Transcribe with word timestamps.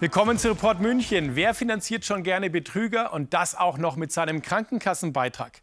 Willkommen 0.00 0.38
zu 0.38 0.48
Report 0.48 0.80
München. 0.80 1.36
Wer 1.36 1.52
finanziert 1.52 2.06
schon 2.06 2.22
gerne 2.22 2.48
Betrüger 2.48 3.12
und 3.12 3.34
das 3.34 3.54
auch 3.54 3.76
noch 3.76 3.96
mit 3.96 4.10
seinem 4.12 4.40
Krankenkassenbeitrag? 4.40 5.60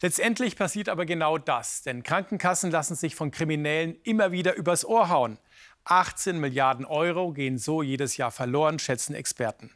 Letztendlich 0.00 0.54
passiert 0.54 0.88
aber 0.88 1.06
genau 1.06 1.38
das, 1.38 1.82
denn 1.82 2.04
Krankenkassen 2.04 2.70
lassen 2.70 2.94
sich 2.94 3.16
von 3.16 3.32
Kriminellen 3.32 3.96
immer 4.04 4.30
wieder 4.30 4.54
übers 4.54 4.84
Ohr 4.84 5.08
hauen. 5.08 5.38
18 5.86 6.38
Milliarden 6.38 6.84
Euro 6.84 7.32
gehen 7.32 7.58
so 7.58 7.82
jedes 7.82 8.16
Jahr 8.16 8.30
verloren, 8.30 8.78
schätzen 8.78 9.12
Experten. 9.14 9.72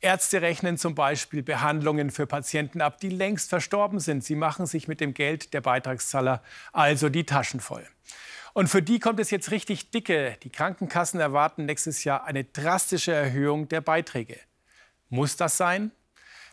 Ärzte 0.00 0.42
rechnen 0.42 0.76
zum 0.76 0.96
Beispiel 0.96 1.44
Behandlungen 1.44 2.10
für 2.10 2.26
Patienten 2.26 2.80
ab, 2.80 2.98
die 3.00 3.08
längst 3.08 3.50
verstorben 3.50 4.00
sind. 4.00 4.24
Sie 4.24 4.34
machen 4.34 4.66
sich 4.66 4.88
mit 4.88 5.00
dem 5.00 5.14
Geld 5.14 5.54
der 5.54 5.60
Beitragszahler 5.60 6.42
also 6.72 7.08
die 7.08 7.24
Taschen 7.24 7.60
voll. 7.60 7.86
Und 8.54 8.68
für 8.68 8.82
die 8.82 9.00
kommt 9.00 9.18
es 9.18 9.32
jetzt 9.32 9.50
richtig 9.50 9.90
dicke. 9.90 10.38
Die 10.44 10.50
Krankenkassen 10.50 11.18
erwarten 11.18 11.66
nächstes 11.66 12.04
Jahr 12.04 12.24
eine 12.24 12.44
drastische 12.44 13.12
Erhöhung 13.12 13.68
der 13.68 13.80
Beiträge. 13.80 14.38
Muss 15.08 15.36
das 15.36 15.56
sein? 15.56 15.90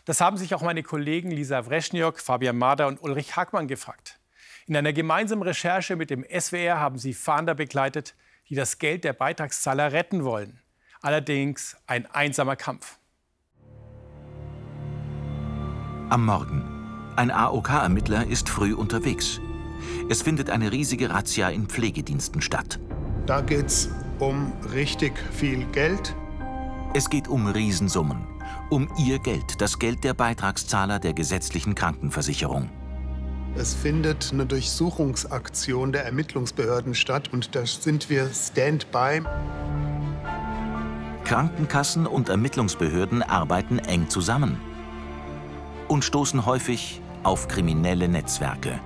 Das 0.04 0.20
haben 0.20 0.36
sich 0.36 0.52
auch 0.52 0.62
meine 0.62 0.82
Kollegen 0.82 1.30
Lisa 1.30 1.64
Wreschniok, 1.64 2.18
Fabian 2.18 2.58
Mader 2.58 2.88
und 2.88 3.00
Ulrich 3.00 3.36
Hagmann 3.36 3.68
gefragt. 3.68 4.18
In 4.66 4.76
einer 4.76 4.92
gemeinsamen 4.92 5.44
Recherche 5.44 5.94
mit 5.94 6.10
dem 6.10 6.24
SWR 6.28 6.80
haben 6.80 6.98
sie 6.98 7.14
Fahnder 7.14 7.54
begleitet, 7.54 8.16
die 8.48 8.56
das 8.56 8.78
Geld 8.78 9.04
der 9.04 9.12
Beitragszahler 9.12 9.92
retten 9.92 10.24
wollen. 10.24 10.60
Allerdings 11.02 11.76
ein 11.86 12.06
einsamer 12.06 12.56
Kampf. 12.56 12.98
Am 16.10 16.26
Morgen. 16.26 16.68
Ein 17.14 17.30
AOK-Ermittler 17.30 18.26
ist 18.26 18.48
früh 18.48 18.74
unterwegs. 18.74 19.40
Es 20.08 20.22
findet 20.22 20.50
eine 20.50 20.72
riesige 20.72 21.10
Razzia 21.10 21.48
in 21.48 21.66
Pflegediensten 21.66 22.40
statt. 22.40 22.78
Da 23.26 23.40
geht 23.40 23.66
es 23.66 23.88
um 24.18 24.52
richtig 24.72 25.12
viel 25.32 25.64
Geld. 25.66 26.14
Es 26.94 27.08
geht 27.08 27.28
um 27.28 27.46
Riesensummen. 27.46 28.26
Um 28.70 28.88
ihr 28.98 29.18
Geld, 29.18 29.60
das 29.60 29.78
Geld 29.78 30.04
der 30.04 30.14
Beitragszahler 30.14 30.98
der 30.98 31.12
gesetzlichen 31.12 31.74
Krankenversicherung. 31.74 32.70
Es 33.54 33.74
findet 33.74 34.30
eine 34.32 34.46
Durchsuchungsaktion 34.46 35.92
der 35.92 36.06
Ermittlungsbehörden 36.06 36.94
statt 36.94 37.30
und 37.32 37.54
da 37.54 37.66
sind 37.66 38.08
wir 38.08 38.30
Standby. 38.32 39.22
Krankenkassen 41.24 42.06
und 42.06 42.28
Ermittlungsbehörden 42.28 43.22
arbeiten 43.22 43.78
eng 43.78 44.08
zusammen 44.08 44.58
und 45.88 46.04
stoßen 46.04 46.46
häufig 46.46 47.00
auf 47.22 47.48
kriminelle 47.48 48.08
Netzwerke. 48.08 48.80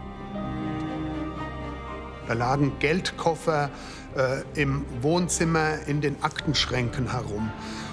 Da 2.27 2.35
lagen 2.35 2.73
Geldkoffer 2.81 3.71
äh, 4.17 4.61
im 4.61 4.85
Wohnzimmer 5.01 5.87
in 5.87 6.01
den 6.01 6.23
Aktenschränken 6.23 7.13
herum. 7.13 7.51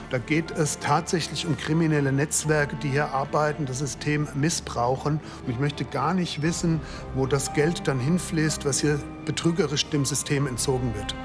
Da 0.09 0.19
geht 0.19 0.51
es 0.51 0.79
tatsächlich 0.79 1.47
um 1.47 1.57
kriminelle 1.57 2.11
Netzwerke, 2.11 2.75
die 2.75 2.89
hier 2.89 3.13
arbeiten, 3.13 3.65
das 3.65 3.79
System 3.79 4.27
missbrauchen. 4.35 5.19
Und 5.45 5.51
ich 5.51 5.59
möchte 5.59 5.85
gar 5.85 6.13
nicht 6.13 6.41
wissen, 6.41 6.81
wo 7.15 7.25
das 7.25 7.53
Geld 7.53 7.87
dann 7.87 7.99
hinfließt, 7.99 8.65
was 8.65 8.81
hier 8.81 8.99
betrügerisch 9.25 9.87
dem 9.87 10.05
System 10.05 10.45
entzogen 10.45 10.93
wird. 10.95 11.15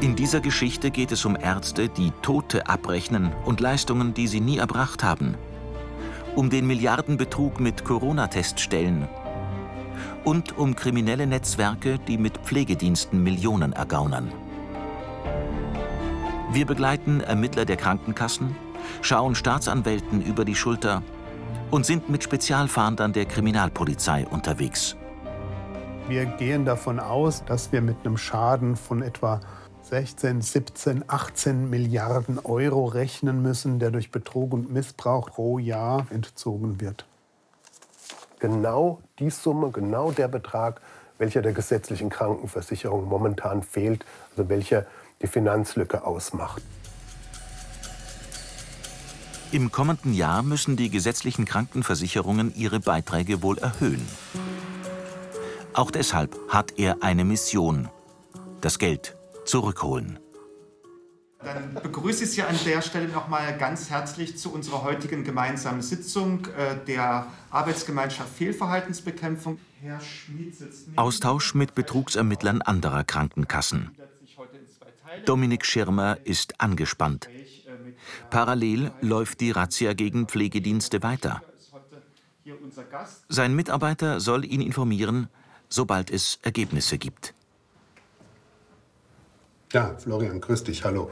In 0.00 0.16
dieser 0.16 0.40
Geschichte 0.40 0.90
geht 0.90 1.12
es 1.12 1.24
um 1.24 1.36
Ärzte, 1.36 1.88
die 1.88 2.12
Tote 2.22 2.66
abrechnen 2.66 3.32
und 3.44 3.60
Leistungen, 3.60 4.14
die 4.14 4.26
sie 4.26 4.40
nie 4.40 4.58
erbracht 4.58 5.02
haben 5.04 5.36
um 6.36 6.50
den 6.50 6.66
Milliardenbetrug 6.66 7.60
mit 7.60 7.84
Corona-Teststellen 7.84 9.08
und 10.24 10.56
um 10.56 10.74
kriminelle 10.76 11.26
Netzwerke, 11.26 11.98
die 11.98 12.18
mit 12.18 12.38
Pflegediensten 12.38 13.22
Millionen 13.22 13.72
ergaunern. 13.72 14.32
Wir 16.52 16.66
begleiten 16.66 17.20
Ermittler 17.20 17.64
der 17.64 17.76
Krankenkassen, 17.76 18.54
schauen 19.00 19.34
Staatsanwälten 19.34 20.22
über 20.22 20.44
die 20.44 20.54
Schulter 20.54 21.02
und 21.70 21.86
sind 21.86 22.08
mit 22.08 22.22
Spezialfahndern 22.22 23.12
der 23.12 23.24
Kriminalpolizei 23.24 24.26
unterwegs. 24.26 24.96
Wir 26.08 26.26
gehen 26.26 26.64
davon 26.64 27.00
aus, 27.00 27.44
dass 27.44 27.72
wir 27.72 27.80
mit 27.80 27.96
einem 28.04 28.16
Schaden 28.16 28.76
von 28.76 29.02
etwa 29.02 29.40
16, 29.82 30.40
17, 30.40 31.04
18 31.08 31.68
Milliarden 31.68 32.38
Euro 32.38 32.86
rechnen 32.86 33.42
müssen, 33.42 33.78
der 33.78 33.90
durch 33.90 34.10
Betrug 34.10 34.52
und 34.52 34.72
Missbrauch 34.72 35.30
pro 35.30 35.58
Jahr 35.58 36.06
entzogen 36.10 36.80
wird. 36.80 37.04
Genau 38.38 39.00
die 39.18 39.30
Summe, 39.30 39.70
genau 39.70 40.10
der 40.12 40.28
Betrag, 40.28 40.80
welcher 41.18 41.42
der 41.42 41.52
gesetzlichen 41.52 42.10
Krankenversicherung 42.10 43.08
momentan 43.08 43.62
fehlt, 43.62 44.04
also 44.30 44.48
welcher 44.48 44.86
die 45.20 45.26
Finanzlücke 45.26 46.04
ausmacht. 46.04 46.62
Im 49.52 49.70
kommenden 49.70 50.14
Jahr 50.14 50.42
müssen 50.42 50.76
die 50.76 50.88
gesetzlichen 50.88 51.44
Krankenversicherungen 51.44 52.54
ihre 52.56 52.80
Beiträge 52.80 53.42
wohl 53.42 53.58
erhöhen. 53.58 54.08
Auch 55.74 55.90
deshalb 55.90 56.36
hat 56.48 56.78
er 56.78 57.02
eine 57.02 57.24
Mission. 57.24 57.88
Das 58.62 58.78
Geld 58.78 59.16
zurückholen. 59.44 60.18
Dann 61.44 61.74
begrüße 61.74 62.24
ich 62.24 62.30
Sie 62.30 62.42
an 62.42 62.56
der 62.64 62.82
Stelle 62.82 63.08
noch 63.08 63.28
mal 63.28 63.56
ganz 63.58 63.90
herzlich 63.90 64.38
zu 64.38 64.52
unserer 64.52 64.84
heutigen 64.84 65.24
gemeinsamen 65.24 65.82
Sitzung 65.82 66.46
äh, 66.56 66.76
der 66.86 67.26
Arbeitsgemeinschaft 67.50 68.32
Fehlverhaltensbekämpfung. 68.32 69.58
Herr 69.80 70.00
Schmid 70.00 70.54
sitzt 70.54 70.86
Austausch 70.94 71.54
mit 71.54 71.74
Betrugsermittlern 71.74 72.62
anderer 72.62 73.02
Krankenkassen. 73.02 73.90
Dominik 75.24 75.66
Schirmer 75.66 76.18
ist 76.24 76.60
angespannt. 76.60 77.28
Parallel 78.30 78.92
läuft 79.00 79.40
die 79.40 79.50
Razzia 79.50 79.94
gegen 79.94 80.26
Pflegedienste 80.26 81.02
weiter. 81.02 81.42
Sein 83.28 83.54
Mitarbeiter 83.54 84.20
soll 84.20 84.44
ihn 84.44 84.60
informieren, 84.60 85.28
sobald 85.68 86.10
es 86.10 86.38
Ergebnisse 86.42 86.98
gibt. 86.98 87.34
Ja, 89.72 89.96
Florian, 89.98 90.42
grüß 90.42 90.64
dich, 90.64 90.84
hallo. 90.84 91.10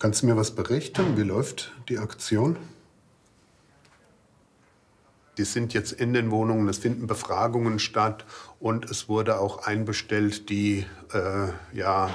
Kannst 0.00 0.22
du 0.22 0.26
mir 0.26 0.36
was 0.36 0.50
berichten? 0.50 1.16
Wie 1.16 1.22
läuft 1.22 1.72
die 1.88 1.98
Aktion? 1.98 2.56
Die 5.36 5.44
sind 5.44 5.74
jetzt 5.74 5.92
in 5.92 6.12
den 6.12 6.32
Wohnungen, 6.32 6.68
es 6.68 6.78
finden 6.78 7.06
Befragungen 7.06 7.78
statt 7.78 8.24
und 8.58 8.90
es 8.90 9.08
wurde 9.08 9.38
auch 9.38 9.64
einbestellt, 9.64 10.50
die 10.50 10.86
äh, 11.12 11.52
ja, 11.72 12.10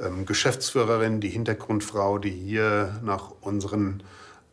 ähm, 0.00 0.26
Geschäftsführerin, 0.26 1.20
die 1.20 1.28
Hintergrundfrau, 1.28 2.18
die 2.18 2.30
hier 2.30 2.98
nach 3.04 3.30
unseren 3.40 4.02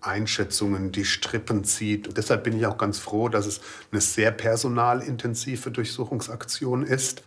Einschätzungen 0.02 0.92
die 0.92 1.06
Strippen 1.06 1.64
zieht. 1.64 2.08
Und 2.08 2.18
deshalb 2.18 2.44
bin 2.44 2.56
ich 2.56 2.68
auch 2.68 2.78
ganz 2.78 3.00
froh, 3.00 3.28
dass 3.28 3.48
es 3.48 3.60
eine 3.92 4.02
sehr 4.02 4.30
personalintensive 4.30 5.72
Durchsuchungsaktion 5.72 6.84
ist. 6.84 7.24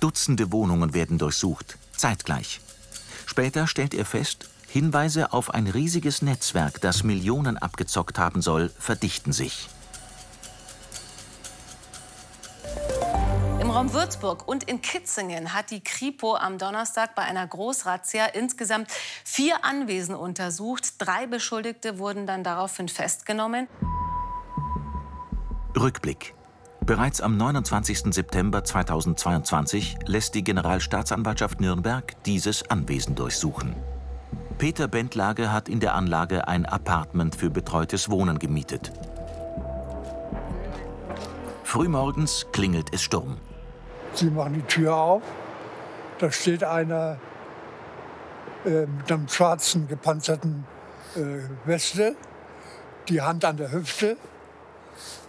Dutzende 0.00 0.50
Wohnungen 0.50 0.94
werden 0.94 1.18
durchsucht 1.18 1.76
zeitgleich. 1.96 2.60
Später 3.26 3.66
stellt 3.66 3.94
er 3.94 4.04
fest, 4.04 4.48
Hinweise 4.68 5.32
auf 5.32 5.54
ein 5.54 5.68
riesiges 5.68 6.22
Netzwerk, 6.22 6.80
das 6.80 7.02
Millionen 7.02 7.56
abgezockt 7.56 8.18
haben 8.18 8.42
soll, 8.42 8.70
verdichten 8.78 9.32
sich. 9.32 9.68
Im 13.60 13.70
Raum 13.70 13.92
Würzburg 13.92 14.46
und 14.46 14.64
in 14.64 14.82
Kitzingen 14.82 15.52
hat 15.54 15.70
die 15.70 15.82
Kripo 15.82 16.36
am 16.36 16.58
Donnerstag 16.58 17.14
bei 17.14 17.22
einer 17.22 17.46
Großrazzia 17.46 18.26
insgesamt 18.26 18.92
vier 19.24 19.64
Anwesen 19.64 20.14
untersucht. 20.14 20.94
Drei 20.98 21.26
Beschuldigte 21.26 21.98
wurden 21.98 22.26
dann 22.26 22.44
daraufhin 22.44 22.88
festgenommen. 22.88 23.66
Rückblick. 25.74 26.34
Bereits 26.86 27.20
am 27.20 27.36
29. 27.36 28.14
September 28.14 28.62
2022 28.62 29.96
lässt 30.06 30.36
die 30.36 30.44
Generalstaatsanwaltschaft 30.44 31.60
Nürnberg 31.60 32.12
dieses 32.22 32.70
Anwesen 32.70 33.16
durchsuchen. 33.16 33.74
Peter 34.58 34.86
Bentlage 34.86 35.52
hat 35.52 35.68
in 35.68 35.80
der 35.80 35.96
Anlage 35.96 36.46
ein 36.46 36.64
Apartment 36.64 37.34
für 37.34 37.50
betreutes 37.50 38.08
Wohnen 38.08 38.38
gemietet. 38.38 38.92
Frühmorgens 41.64 42.46
klingelt 42.52 42.94
es 42.94 43.02
Sturm. 43.02 43.38
Sie 44.14 44.30
machen 44.30 44.54
die 44.54 44.62
Tür 44.62 44.94
auf. 44.94 45.22
Da 46.20 46.30
steht 46.30 46.62
einer 46.62 47.18
äh, 48.64 48.86
mit 48.86 49.10
einem 49.10 49.26
schwarzen 49.26 49.88
gepanzerten 49.88 50.64
äh, 51.16 51.40
Weste, 51.64 52.14
die 53.08 53.22
Hand 53.22 53.44
an 53.44 53.56
der 53.56 53.72
Hüfte 53.72 54.16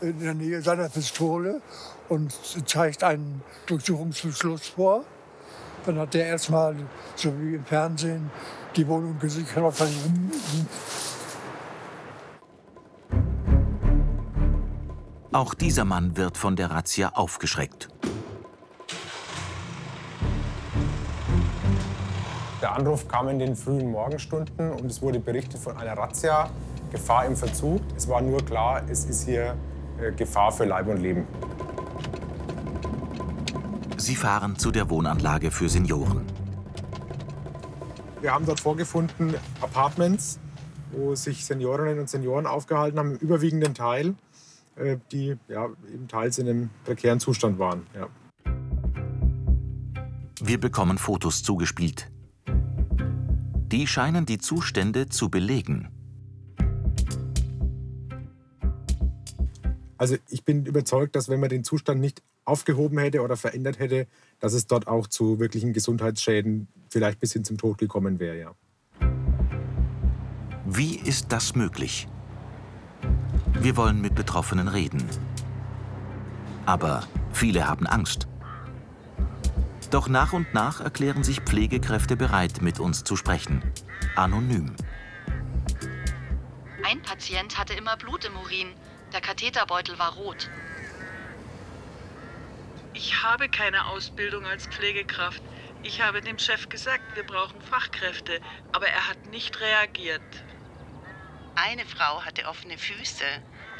in 0.02 0.20
der 0.20 0.34
Nähe 0.34 0.62
seiner 0.62 0.90
Pistole 0.90 1.62
und 2.10 2.34
zeigt 2.66 3.04
einen 3.04 3.42
Durchsuchungsbeschluss 3.66 4.68
vor. 4.70 5.04
Dann 5.86 6.00
hat 6.00 6.14
der 6.14 6.26
erstmal, 6.26 6.76
so 7.16 7.32
wie 7.40 7.56
im 7.56 7.66
Fernsehen, 7.66 8.30
die 8.76 8.88
Wohnung 8.88 9.18
gesichert. 9.20 9.80
Hm, 9.80 9.88
hm. 9.88 10.68
Auch 15.32 15.54
dieser 15.54 15.86
Mann 15.86 16.18
wird 16.18 16.38
von 16.38 16.56
der 16.56 16.72
Razzia 16.72 17.10
aufgeschreckt. 17.14 17.90
Der 22.62 22.74
Anruf 22.74 23.08
kam 23.08 23.30
in 23.30 23.38
den 23.38 23.56
frühen 23.56 23.92
Morgenstunden 23.92 24.72
und 24.72 24.86
es 24.88 25.02
wurde 25.02 25.20
berichtet 25.20 25.62
von 25.62 25.78
einer 25.78 25.96
Razzia 25.96 26.50
Gefahr 26.92 27.26
im 27.26 27.36
Verzug. 27.36 27.82
Es 27.96 28.08
war 28.08 28.22
nur 28.22 28.46
klar, 28.46 28.84
es 28.90 29.06
ist 29.06 29.26
hier 29.26 29.56
äh, 30.00 30.12
Gefahr 30.12 30.52
für 30.52 30.66
Leib 30.66 30.88
und 30.88 30.98
Leben. 30.98 31.28
Sie 33.98 34.16
fahren 34.16 34.58
zu 34.58 34.72
der 34.72 34.90
Wohnanlage 34.90 35.52
für 35.52 35.70
Senioren. 35.70 36.26
Wir 38.22 38.34
haben 38.34 38.46
dort 38.46 38.60
vorgefunden 38.60 39.36
Apartments, 39.62 40.40
wo 40.92 41.16
sich 41.16 41.46
Seniorinnen 41.46 42.00
und 42.00 42.10
Senioren 42.10 42.46
aufgehalten 42.46 43.00
haben, 43.00 43.12
im 43.12 43.18
überwiegenden 43.18 43.74
Teil, 43.74 44.16
äh, 44.76 44.98
die 45.12 45.38
ja, 45.48 45.68
eben 45.94 46.08
teils 46.08 46.38
in 46.38 46.48
einem 46.48 46.70
prekären 46.86 47.20
Zustand 47.20 47.60
waren. 47.60 47.86
Ja. 47.94 48.08
Wir 50.42 50.60
bekommen 50.60 50.98
Fotos 50.98 51.44
zugespielt. 51.44 52.10
Die 52.48 53.88
scheinen 53.88 54.26
die 54.26 54.38
Zustände 54.38 55.10
zu 55.10 55.30
belegen. 55.30 55.90
Also 59.98 60.18
ich 60.30 60.44
bin 60.44 60.66
überzeugt, 60.66 61.16
dass 61.16 61.30
wenn 61.30 61.40
man 61.40 61.50
den 61.50 61.64
Zustand 61.64 62.00
nicht 62.02 62.22
aufgehoben 62.46 62.98
hätte 63.00 63.22
oder 63.22 63.36
verändert 63.36 63.80
hätte, 63.80 64.08
dass 64.40 64.54
es 64.54 64.68
dort 64.68 64.88
auch 64.88 65.08
zu 65.08 65.40
wirklichen 65.40 65.74
Gesundheitsschäden, 65.74 66.68
vielleicht 66.90 67.20
bis 67.20 67.34
hin 67.34 67.44
zum 67.44 67.58
Tod 67.58 67.78
gekommen 67.78 68.20
wäre. 68.20 68.38
Ja. 68.38 68.56
Wie 70.66 70.98
ist 70.98 71.32
das 71.32 71.56
möglich? 71.56 72.08
Wir 73.54 73.76
wollen 73.76 74.02
mit 74.02 74.16
Betroffenen 74.16 74.68
reden. 74.68 75.04
Aber 76.66 77.08
viele 77.32 77.68
haben 77.68 77.88
Angst. 77.88 78.28
Doch 79.90 80.10
nach 80.10 80.34
und 80.34 80.54
nach 80.54 80.82
erklären 80.82 81.24
sich 81.24 81.40
Pflegekräfte 81.40 82.18
bereit, 82.18 82.62
mit 82.62 82.80
uns 82.80 83.04
zu 83.04 83.16
sprechen. 83.16 83.64
Anonym. 84.16 84.76
Ein 86.84 87.02
Patient 87.02 87.58
hatte 87.58 87.74
immer 87.74 87.96
Blut 87.98 88.26
im 88.26 88.36
Urin. 88.36 88.68
Der 89.14 89.22
Katheterbeutel 89.22 89.98
war 89.98 90.14
rot. 90.14 90.50
Ich 92.94 93.24
habe 93.24 93.48
keine 93.48 93.86
Ausbildung 93.86 94.46
als 94.46 94.68
Pflegekraft. 94.68 95.42
Ich 95.84 96.02
habe 96.02 96.22
dem 96.22 96.40
Chef 96.40 96.68
gesagt, 96.70 97.16
wir 97.16 97.24
brauchen 97.24 97.62
Fachkräfte, 97.62 98.42
aber 98.72 98.88
er 98.88 99.08
hat 99.08 99.28
nicht 99.28 99.60
reagiert. 99.60 100.22
Eine 101.56 101.86
Frau 101.86 102.24
hatte 102.24 102.46
offene 102.46 102.78
Füße. 102.78 103.24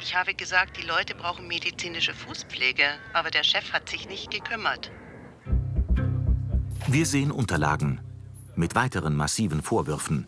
Ich 0.00 0.14
habe 0.14 0.34
gesagt, 0.34 0.76
die 0.76 0.86
Leute 0.86 1.14
brauchen 1.14 1.48
medizinische 1.48 2.14
Fußpflege, 2.14 2.84
aber 3.12 3.30
der 3.30 3.42
Chef 3.42 3.72
hat 3.72 3.88
sich 3.88 4.08
nicht 4.08 4.30
gekümmert. 4.30 4.90
Wir 6.86 7.04
sehen 7.04 7.30
Unterlagen 7.30 8.00
mit 8.54 8.74
weiteren 8.74 9.14
massiven 9.14 9.62
Vorwürfen. 9.62 10.26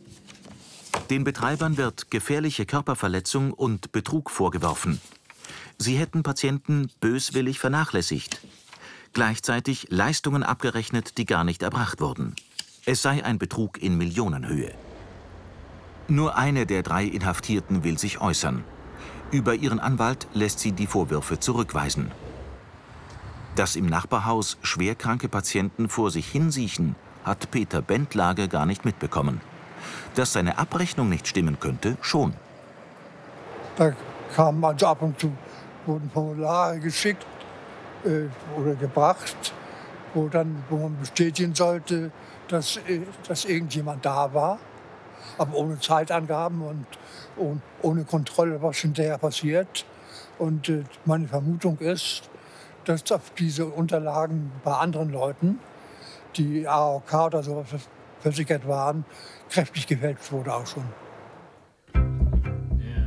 Den 1.11 1.25
Betreibern 1.25 1.77
wird 1.77 2.13
gefährliche 2.13 2.67
Körperverletzung 2.67 3.53
und 3.53 3.91
Betrug 3.91 4.31
vorgeworfen. 4.31 5.01
Sie 5.77 5.97
hätten 5.97 6.23
Patienten 6.23 6.89
böswillig 7.01 7.59
vernachlässigt. 7.59 8.41
Gleichzeitig 9.13 9.89
Leistungen 9.91 10.45
abgerechnet, 10.45 11.19
die 11.19 11.27
gar 11.27 11.43
nicht 11.43 11.65
erbracht 11.65 12.01
wurden. 12.01 12.37
Es 12.87 13.03
sei 13.03 13.25
ein 13.25 13.39
Betrug 13.39 13.83
in 13.83 13.99
Millionenhöhe. 13.99 14.73
Nur 16.07 16.37
eine 16.37 16.65
der 16.65 16.85
drei 16.85 17.05
Inhaftierten 17.07 17.83
will 17.83 17.99
sich 17.99 18.21
äußern. 18.21 18.63
Über 19.33 19.57
ihren 19.57 19.81
Anwalt 19.81 20.29
lässt 20.33 20.61
sie 20.61 20.71
die 20.71 20.87
Vorwürfe 20.87 21.41
zurückweisen. 21.41 22.13
Dass 23.57 23.75
im 23.75 23.87
Nachbarhaus 23.87 24.59
schwerkranke 24.63 25.29
Patienten 25.29 25.89
vor 25.89 26.13
sich 26.13 26.29
hinsiechen, 26.29 26.95
hat 27.25 27.51
Peter 27.51 27.83
Bentlage 27.83 28.47
gar 28.47 28.65
nicht 28.65 28.85
mitbekommen. 28.85 29.41
Dass 30.15 30.33
seine 30.33 30.59
Abrechnung 30.59 31.09
nicht 31.09 31.29
stimmen 31.29 31.59
könnte, 31.61 31.97
schon. 32.01 32.35
Da 33.77 33.93
kamen 34.35 34.65
also 34.65 34.87
ab 34.87 35.03
und 35.03 35.19
zu 35.19 35.33
wurden 35.87 36.11
Formulare 36.11 36.79
geschickt 36.79 37.27
äh, 38.05 38.29
oder 38.59 38.75
gebracht, 38.75 39.53
wo, 40.15 40.29
dann, 40.29 40.63
wo 40.69 40.77
man 40.77 40.99
bestätigen 40.99 41.55
sollte, 41.55 42.11
dass, 42.49 42.77
äh, 42.89 43.01
dass 43.27 43.45
irgendjemand 43.45 44.05
da 44.05 44.33
war, 44.33 44.59
aber 45.39 45.55
ohne 45.57 45.79
Zeitangaben 45.79 46.63
und, 46.63 46.87
und 47.37 47.63
ohne 47.83 48.05
Kontrolle, 48.05 48.61
was 48.63 48.79
hinterher 48.79 49.19
passiert. 49.19 49.85
Und 50.39 50.69
äh, 50.69 50.85
meine 51.05 51.29
Vermutung 51.29 51.79
ist, 51.79 52.31
dass 52.85 53.11
auf 53.13 53.31
diese 53.39 53.67
Unterlagen 53.67 54.53
bei 54.65 54.73
anderen 54.73 55.11
Leuten, 55.11 55.59
die 56.37 56.67
AOK 56.67 57.13
oder 57.13 57.43
sowas 57.43 57.67
versichert 58.21 58.67
waren, 58.67 59.05
kräftig 59.49 59.87
gefälscht 59.87 60.31
wurde 60.33 60.55
auch 60.55 60.67
schon. 60.67 60.85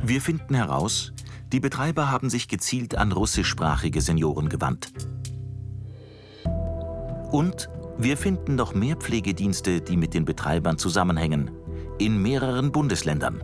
Wir 0.02 0.20
finden 0.20 0.54
heraus, 0.54 1.12
die 1.52 1.60
Betreiber 1.60 2.10
haben 2.10 2.28
sich 2.28 2.48
gezielt 2.48 2.96
an 2.96 3.12
russischsprachige 3.12 4.00
Senioren 4.00 4.48
gewandt. 4.48 4.92
Und 7.30 7.68
wir 7.96 8.16
finden 8.16 8.56
noch 8.56 8.74
mehr 8.74 8.96
Pflegedienste, 8.96 9.80
die 9.80 9.96
mit 9.96 10.14
den 10.14 10.24
Betreibern 10.24 10.78
zusammenhängen, 10.78 11.50
in 11.98 12.20
mehreren 12.20 12.72
Bundesländern. 12.72 13.42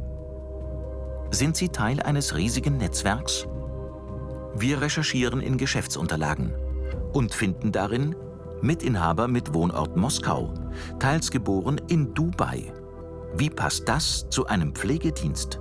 Sind 1.30 1.56
sie 1.56 1.68
Teil 1.68 2.00
eines 2.02 2.36
riesigen 2.36 2.76
Netzwerks? 2.76 3.46
Wir 4.54 4.80
recherchieren 4.80 5.40
in 5.40 5.56
Geschäftsunterlagen 5.56 6.52
und 7.12 7.32
finden 7.32 7.70
darin 7.70 8.16
Mitinhaber 8.62 9.28
mit 9.28 9.54
Wohnort 9.54 9.96
Moskau, 9.96 10.52
teils 10.98 11.30
geboren 11.30 11.80
in 11.88 12.12
Dubai. 12.14 12.72
Wie 13.34 13.48
passt 13.48 13.88
das 13.88 14.28
zu 14.28 14.46
einem 14.46 14.74
Pflegedienst? 14.74 15.58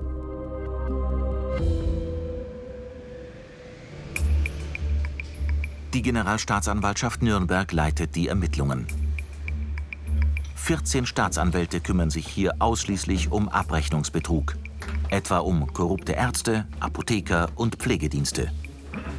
Die 5.94 6.02
Generalstaatsanwaltschaft 6.02 7.22
Nürnberg 7.22 7.72
leitet 7.72 8.16
die 8.16 8.28
Ermittlungen. 8.28 8.86
14 10.56 11.06
Staatsanwälte 11.06 11.80
kümmern 11.80 12.10
sich 12.10 12.28
hier 12.28 12.56
ausschließlich 12.60 13.32
um 13.32 13.50
Abrechnungsbetrug, 13.50 14.56
etwa 15.10 15.40
um 15.40 15.72
korrupte 15.74 16.12
Ärzte, 16.12 16.68
Apotheker 16.80 17.50
und 17.56 17.78
Pflegedienste. 17.78 18.52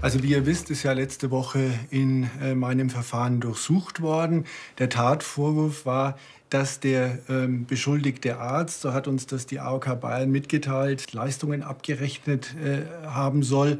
Also 0.02 0.22
wie 0.22 0.30
ihr 0.30 0.46
wisst, 0.46 0.70
ist 0.70 0.82
ja 0.82 0.92
letzte 0.92 1.30
Woche 1.30 1.70
in 1.90 2.30
äh, 2.42 2.54
meinem 2.54 2.90
Verfahren 2.90 3.40
durchsucht 3.40 4.00
worden. 4.00 4.46
Der 4.78 4.88
Tatvorwurf 4.88 5.84
war, 5.86 6.18
dass 6.48 6.80
der 6.80 7.18
ähm, 7.28 7.66
beschuldigte 7.66 8.38
Arzt, 8.38 8.80
so 8.80 8.92
hat 8.92 9.06
uns 9.06 9.26
das 9.26 9.46
die 9.46 9.60
AOK 9.60 10.00
Bayern 10.00 10.30
mitgeteilt, 10.30 11.12
Leistungen 11.12 11.62
abgerechnet 11.62 12.54
äh, 12.56 12.82
haben 13.06 13.42
soll, 13.42 13.78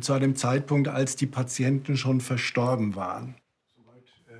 zu 0.00 0.12
einem 0.12 0.36
Zeitpunkt, 0.36 0.88
als 0.88 1.16
die 1.16 1.26
Patienten 1.26 1.96
schon 1.96 2.20
verstorben 2.20 2.94
waren. 2.94 3.34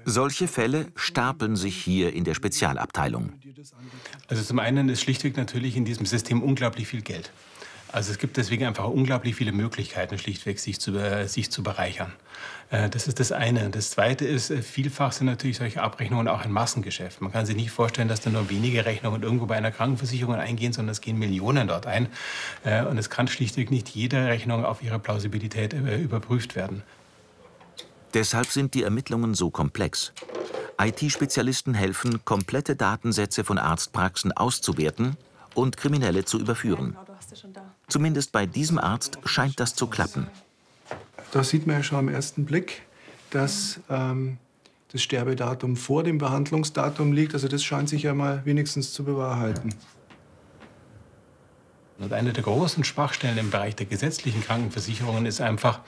Solche 0.05 0.49
Fälle 0.49 0.89
stapeln 0.97 1.57
sich 1.57 1.77
hier 1.77 2.13
in 2.13 2.25
der 2.25 2.35
Spezialabteilung. 2.35 3.33
Also 4.29 4.43
zum 4.43 4.59
einen 4.59 4.89
ist 4.91 5.01
schlichtweg 5.01 5.37
natürlich 5.37 5.77
in 5.77 5.85
diesem 5.85 6.05
System 6.05 6.43
unglaublich 6.43 6.87
viel 6.89 7.01
Geld. 7.01 7.33
Also 7.95 8.11
es 8.11 8.19
gibt 8.19 8.37
deswegen 8.37 8.67
einfach 8.67 8.87
unglaublich 8.87 9.37
viele 9.37 9.53
Möglichkeiten, 9.53 10.19
schlichtweg 10.19 10.59
sich 10.59 10.81
zu, 10.81 10.99
äh, 10.99 11.29
sich 11.29 11.53
zu 11.53 11.63
bereichern. 11.63 12.13
Äh, 12.71 12.91
das 12.91 13.07
ist 13.07 13.21
das 13.21 13.31
eine. 13.31 13.71
Das 13.71 13.91
zweite 13.91 14.25
ist, 14.25 14.51
äh, 14.51 14.63
vielfach 14.63 15.13
sind 15.13 15.29
natürlich 15.29 15.59
solche 15.59 15.81
Abrechnungen 15.81 16.27
auch 16.27 16.41
ein 16.41 16.51
Massengeschäft. 16.51 17.21
Man 17.21 17.31
kann 17.31 17.47
sich 17.47 17.55
nicht 17.55 17.71
vorstellen, 17.71 18.09
dass 18.09 18.21
da 18.21 18.31
nur 18.31 18.51
wenige 18.51 18.85
Rechnungen 18.85 19.23
irgendwo 19.23 19.47
bei 19.47 19.55
einer 19.55 19.71
Krankenversicherung 19.71 20.35
eingehen, 20.35 20.73
sondern 20.73 20.91
es 20.91 21.03
gehen 21.03 21.21
Millionen 21.21 21.69
dort 21.69 21.87
ein. 21.87 22.09
Und 22.91 22.99
es 22.99 23.11
kann 23.11 23.29
schlichtweg 23.29 23.71
nicht 23.71 23.91
jede 23.91 24.27
Rechnung 24.27 24.65
auf 24.65 24.83
ihre 24.83 24.99
Plausibilität 24.99 25.73
überprüft 25.73 26.57
werden. 26.57 26.83
Deshalb 28.13 28.47
sind 28.47 28.75
die 28.75 28.83
Ermittlungen 28.83 29.35
so 29.35 29.51
komplex. 29.51 30.13
IT-Spezialisten 30.81 31.75
helfen, 31.75 32.25
komplette 32.25 32.75
Datensätze 32.75 33.45
von 33.45 33.59
Arztpraxen 33.59 34.33
auszuwerten 34.33 35.17
und 35.55 35.77
Kriminelle 35.77 36.25
zu 36.25 36.41
überführen. 36.41 36.97
Zumindest 37.95 38.33
bei 38.33 38.45
diesem 38.45 38.81
Arzt 38.81 39.19
scheint 39.25 39.61
das 39.61 39.77
zu 39.77 39.87
klappen. 39.87 40.27
Da 41.31 41.45
sieht 41.45 41.65
man 41.69 41.77
ja 41.77 41.83
schon 41.85 41.99
am 41.99 42.09
ersten 42.09 42.45
Blick, 42.45 42.83
dass 43.31 43.79
ähm, 43.89 44.39
das 44.91 45.01
Sterbedatum 45.01 45.77
vor 45.77 46.03
dem 46.03 46.19
Behandlungsdatum 46.19 47.13
liegt. 47.13 47.35
Also 47.35 47.47
das 47.47 47.63
scheint 47.63 47.89
sich 47.89 48.03
ja 48.03 48.13
mal 48.13 48.45
wenigstens 48.45 48.93
zu 48.93 49.05
bewahrheiten. 49.05 49.77
Und 51.99 52.13
eine 52.13 52.33
der 52.33 52.43
großen 52.43 52.83
Schwachstellen 52.83 53.39
im 53.39 53.51
Bereich 53.51 53.77
der 53.77 53.87
gesetzlichen 53.87 54.43
Krankenversicherungen 54.43 55.27
ist 55.27 55.41
einfach, 55.41 55.81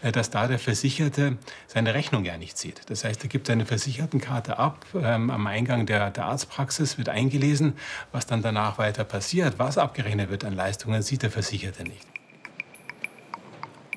äh, 0.00 0.10
dass 0.10 0.30
da 0.30 0.46
der 0.46 0.58
Versicherte 0.58 1.36
seine 1.66 1.92
Rechnung 1.92 2.24
ja 2.24 2.38
nicht 2.38 2.56
sieht. 2.56 2.80
Das 2.88 3.04
heißt, 3.04 3.22
er 3.22 3.28
gibt 3.28 3.48
seine 3.48 3.66
Versichertenkarte 3.66 4.58
ab, 4.58 4.86
ähm, 4.94 5.30
am 5.30 5.46
Eingang 5.46 5.84
der, 5.84 6.10
der 6.10 6.24
Arztpraxis 6.24 6.96
wird 6.96 7.10
eingelesen, 7.10 7.74
was 8.12 8.26
dann 8.26 8.40
danach 8.40 8.78
weiter 8.78 9.04
passiert, 9.04 9.58
was 9.58 9.76
abgerechnet 9.76 10.30
wird 10.30 10.44
an 10.44 10.54
Leistungen, 10.54 11.02
sieht 11.02 11.22
der 11.22 11.30
Versicherte 11.30 11.84
nicht. 11.84 12.06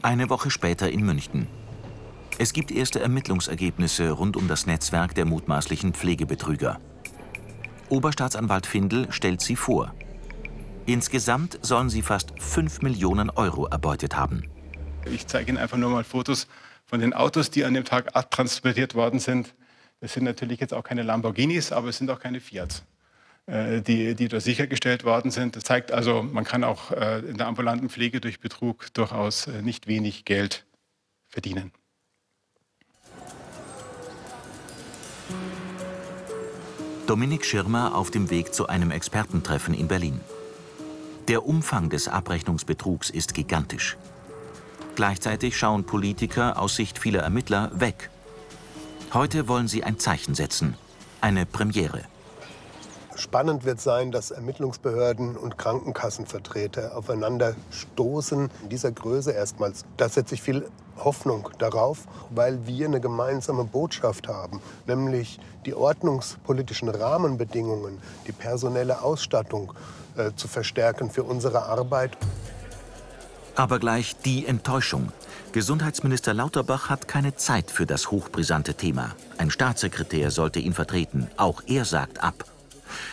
Eine 0.01 0.29
Woche 0.29 0.51
später 0.51 0.89
in 0.91 1.05
München. 1.05 1.47
Es 2.37 2.51
gibt 2.51 2.69
erste 2.69 2.99
Ermittlungsergebnisse 2.99 4.11
rund 4.11 4.35
um 4.35 4.49
das 4.49 4.65
Netzwerk 4.65 5.15
der 5.15 5.23
mutmaßlichen 5.23 5.93
Pflegebetrüger. 5.93 6.79
Oberstaatsanwalt 7.87 8.65
Findel 8.65 9.09
stellt 9.11 9.39
sie 9.39 9.55
vor. 9.55 9.93
Insgesamt 10.87 11.57
sollen 11.63 11.89
sie 11.89 12.03
fast 12.03 12.31
5 12.39 12.83
Millionen 12.83 13.31
Euro 13.31 13.65
erbeutet 13.65 14.15
haben. 14.15 14.43
Ich 15.05 15.25
zeige 15.25 15.49
Ihnen 15.49 15.57
einfach 15.57 15.77
nur 15.77 15.89
mal 15.89 16.03
Fotos 16.03 16.47
von 16.85 16.99
den 16.99 17.13
Autos, 17.13 17.49
die 17.49 17.65
an 17.65 17.73
dem 17.73 17.85
Tag 17.85 18.15
abtransportiert 18.15 18.93
worden 18.93 19.19
sind. 19.19 19.55
Das 19.99 20.13
sind 20.13 20.25
natürlich 20.25 20.59
jetzt 20.59 20.73
auch 20.73 20.83
keine 20.83 21.01
Lamborghinis, 21.01 21.71
aber 21.71 21.89
es 21.89 21.97
sind 21.97 22.11
auch 22.11 22.19
keine 22.19 22.39
Fiats, 22.39 22.83
äh, 23.47 23.81
die, 23.81 24.13
die 24.13 24.27
dort 24.27 24.43
sichergestellt 24.43 25.03
worden 25.03 25.31
sind. 25.31 25.55
Das 25.55 25.63
zeigt 25.63 25.91
also, 25.91 26.21
man 26.21 26.43
kann 26.43 26.63
auch 26.63 26.91
äh, 26.91 27.19
in 27.19 27.37
der 27.37 27.47
ambulanten 27.47 27.89
Pflege 27.89 28.21
durch 28.21 28.39
Betrug 28.39 28.93
durchaus 28.93 29.47
äh, 29.47 29.63
nicht 29.63 29.87
wenig 29.87 30.23
Geld 30.23 30.67
verdienen. 31.27 31.71
Dominik 37.07 37.45
Schirmer 37.45 37.95
auf 37.95 38.11
dem 38.11 38.29
Weg 38.29 38.53
zu 38.53 38.67
einem 38.67 38.91
Expertentreffen 38.91 39.73
in 39.73 39.87
Berlin. 39.87 40.19
Der 41.27 41.47
Umfang 41.47 41.89
des 41.89 42.07
Abrechnungsbetrugs 42.07 43.09
ist 43.09 43.33
gigantisch. 43.33 43.97
Gleichzeitig 44.95 45.57
schauen 45.57 45.83
Politiker 45.83 46.59
aus 46.61 46.75
Sicht 46.75 46.99
vieler 46.99 47.21
Ermittler 47.21 47.71
weg. 47.73 48.11
Heute 49.11 49.47
wollen 49.47 49.67
sie 49.67 49.83
ein 49.83 49.97
Zeichen 49.97 50.35
setzen. 50.35 50.75
Eine 51.21 51.47
Premiere. 51.47 52.03
Spannend 53.15 53.65
wird 53.65 53.81
sein, 53.81 54.11
dass 54.11 54.29
Ermittlungsbehörden 54.29 55.35
und 55.35 55.57
Krankenkassenvertreter 55.57 56.95
aufeinander 56.95 57.55
stoßen. 57.71 58.51
In 58.61 58.69
dieser 58.69 58.91
Größe 58.91 59.31
erstmals. 59.31 59.83
Da 59.97 60.09
setze 60.09 60.35
ich 60.35 60.43
viel 60.43 60.69
Hoffnung 60.97 61.49
darauf, 61.57 62.05
weil 62.29 62.67
wir 62.67 62.85
eine 62.85 63.01
gemeinsame 63.01 63.63
Botschaft 63.63 64.27
haben, 64.27 64.61
nämlich 64.85 65.39
die 65.65 65.73
ordnungspolitischen 65.73 66.89
Rahmenbedingungen, 66.89 67.99
die 68.27 68.31
personelle 68.31 69.01
Ausstattung 69.01 69.73
äh, 70.17 70.31
zu 70.35 70.47
verstärken 70.47 71.09
für 71.09 71.23
unsere 71.23 71.63
Arbeit. 71.63 72.17
Aber 73.55 73.79
gleich 73.79 74.15
die 74.17 74.45
Enttäuschung. 74.45 75.11
Gesundheitsminister 75.53 76.33
Lauterbach 76.33 76.89
hat 76.89 77.07
keine 77.07 77.35
Zeit 77.35 77.71
für 77.71 77.85
das 77.85 78.11
hochbrisante 78.11 78.73
Thema. 78.73 79.15
Ein 79.37 79.49
Staatssekretär 79.49 80.29
sollte 80.29 80.59
ihn 80.59 80.73
vertreten. 80.73 81.29
Auch 81.37 81.63
er 81.65 81.85
sagt 81.85 82.21
ab. 82.21 82.43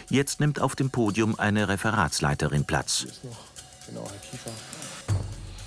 Jetzt 0.09 0.41
nimmt 0.41 0.61
auf 0.61 0.75
dem 0.75 0.91
Podium 0.91 1.39
eine 1.39 1.69
Referatsleiterin 1.69 2.65
Platz. 2.65 3.07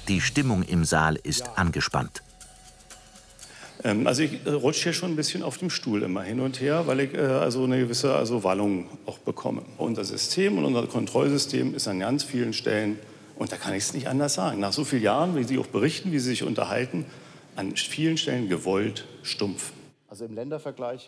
Die 0.08 0.22
Stimmung 0.22 0.64
im 0.64 0.84
Saal 0.84 1.16
ist 1.16 1.58
angespannt. 1.58 2.22
Ähm, 3.86 4.08
also 4.08 4.24
ich 4.24 4.46
äh, 4.46 4.50
rutsche 4.50 4.86
hier 4.86 4.94
schon 4.94 5.12
ein 5.12 5.16
bisschen 5.16 5.44
auf 5.44 5.58
dem 5.60 5.70
Stuhl 5.70 6.02
immer 6.02 6.24
hin 6.24 6.40
und 6.40 6.60
her, 6.60 6.88
weil 6.88 7.02
ich 7.02 7.14
äh, 7.14 7.20
also 7.20 7.64
eine 7.64 7.80
gewisse 7.80 8.16
also 8.16 8.44
Wallung 8.44 8.90
auch 9.06 9.20
bekomme. 9.20 9.62
Unser 9.78 10.04
System 10.04 10.58
und 10.58 10.66
unser 10.66 10.88
Kontrollsystem 10.88 11.76
ist 11.76 11.88
an 11.88 12.00
ganz 12.00 12.24
vielen 12.24 12.54
Stellen 12.54 12.98
und 13.36 13.52
da 13.52 13.58
kann 13.58 13.74
ich 13.76 13.84
es 13.84 13.94
nicht 13.94 14.08
anders 14.08 14.34
sagen. 14.34 14.60
Nach 14.60 14.74
so 14.74 14.84
vielen 14.84 15.04
Jahren, 15.04 15.36
wie 15.36 15.44
Sie 15.44 15.60
auch 15.60 15.68
berichten, 15.68 16.12
wie 16.12 16.20
Sie 16.20 16.30
sich 16.30 16.44
unterhalten, 16.44 17.06
an 17.56 17.76
vielen 17.76 18.18
Stellen 18.18 18.50
gewollt 18.50 19.06
stumpf. 19.22 19.72
Also 20.10 20.28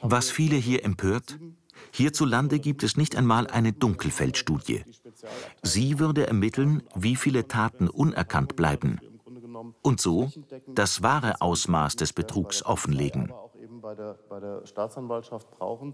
Was 0.01 0.29
viele 0.29 0.55
hier 0.57 0.85
empört, 0.85 1.39
hierzulande 1.93 2.59
gibt 2.59 2.83
es 2.83 2.95
nicht 2.95 3.15
einmal 3.15 3.47
eine 3.47 3.73
Dunkelfeldstudie. 3.73 4.83
Sie 5.63 5.99
würde 5.99 6.27
ermitteln, 6.27 6.83
wie 6.93 7.15
viele 7.15 7.47
Taten 7.47 7.87
unerkannt 7.89 8.55
bleiben 8.55 8.99
und 9.81 10.01
so 10.01 10.29
das 10.67 11.03
wahre 11.03 11.41
Ausmaß 11.41 11.95
des 11.95 12.13
Betrugs 12.13 12.63
offenlegen 12.63 13.31
bei 13.87 13.95
der, 13.95 14.15
bei 14.27 14.39
der 14.41 14.65
Staatsanwaltschaft 14.65 15.49
brauchen. 15.51 15.93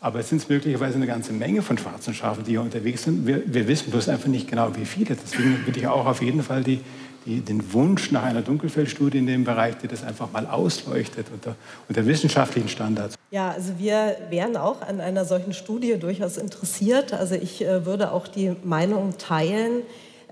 Aber 0.00 0.20
es 0.20 0.28
sind 0.28 0.46
möglicherweise 0.50 0.96
eine 0.96 1.06
ganze 1.06 1.32
Menge 1.32 1.62
von 1.62 1.78
schwarzen 1.78 2.12
Schafen, 2.12 2.44
die 2.44 2.50
hier 2.50 2.60
unterwegs 2.60 3.04
sind. 3.04 3.26
Wir, 3.26 3.42
wir 3.46 3.66
wissen 3.66 3.90
bloß 3.90 4.10
einfach 4.10 4.28
nicht 4.28 4.46
genau, 4.46 4.76
wie 4.76 4.84
viele. 4.84 5.16
Deswegen 5.16 5.64
würde 5.64 5.78
ich 5.78 5.86
auch 5.86 6.04
auf 6.04 6.20
jeden 6.20 6.42
Fall 6.42 6.62
die, 6.62 6.80
die, 7.24 7.40
den 7.40 7.72
Wunsch 7.72 8.10
nach 8.10 8.24
einer 8.24 8.42
Dunkelfeldstudie 8.42 9.18
in 9.18 9.26
dem 9.26 9.44
Bereich, 9.44 9.78
die 9.78 9.88
das 9.88 10.04
einfach 10.04 10.30
mal 10.30 10.46
ausleuchtet 10.46 11.28
unter, 11.32 11.56
unter 11.88 12.04
wissenschaftlichen 12.04 12.68
Standards. 12.68 13.14
Ja, 13.30 13.52
also 13.52 13.78
wir 13.78 14.16
wären 14.28 14.58
auch 14.58 14.82
an 14.82 15.00
einer 15.00 15.24
solchen 15.24 15.54
Studie 15.54 15.98
durchaus 15.98 16.36
interessiert. 16.36 17.14
Also 17.14 17.36
ich 17.36 17.62
äh, 17.62 17.86
würde 17.86 18.12
auch 18.12 18.28
die 18.28 18.54
Meinung 18.64 19.16
teilen, 19.16 19.82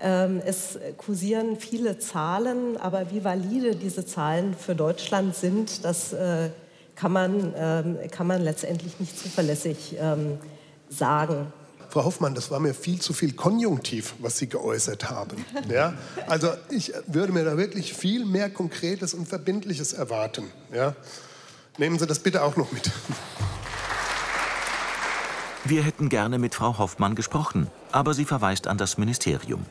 es 0.01 0.79
kursieren 0.97 1.57
viele 1.59 1.99
Zahlen, 1.99 2.77
aber 2.77 3.11
wie 3.11 3.23
valide 3.23 3.75
diese 3.75 4.05
Zahlen 4.05 4.55
für 4.55 4.73
Deutschland 4.73 5.35
sind, 5.35 5.83
das 5.83 6.13
äh, 6.13 6.49
kann 6.95 7.11
man, 7.13 7.53
ähm, 7.57 7.97
kann 8.11 8.27
man 8.27 8.41
letztendlich 8.41 8.99
nicht 8.99 9.17
zuverlässig 9.17 9.95
ähm, 9.99 10.37
sagen. 10.89 11.51
Frau 11.89 12.03
Hoffmann, 12.03 12.35
das 12.35 12.51
war 12.51 12.59
mir 12.59 12.73
viel 12.73 12.99
zu 12.99 13.13
viel 13.13 13.33
Konjunktiv, 13.33 14.13
was 14.19 14.37
Sie 14.37 14.47
geäußert 14.47 15.09
haben. 15.09 15.43
Ja? 15.69 15.93
Also 16.27 16.49
ich 16.69 16.93
würde 17.07 17.33
mir 17.33 17.43
da 17.43 17.57
wirklich 17.57 17.93
viel 17.93 18.25
mehr 18.25 18.49
Konkretes 18.49 19.13
und 19.13 19.27
Verbindliches 19.27 19.93
erwarten. 19.93 20.45
Ja? 20.73 20.95
Nehmen 21.77 21.97
Sie 21.97 22.05
das 22.05 22.19
bitte 22.19 22.43
auch 22.43 22.57
noch 22.57 22.71
mit. 22.71 22.91
Wir 25.65 25.83
hätten 25.83 26.09
gerne 26.09 26.37
mit 26.37 26.55
Frau 26.55 26.77
Hoffmann 26.77 27.15
gesprochen, 27.15 27.67
aber 27.91 28.13
sie 28.13 28.25
verweist 28.25 28.67
an 28.67 28.77
das 28.77 28.97
Ministerium. 28.97 29.65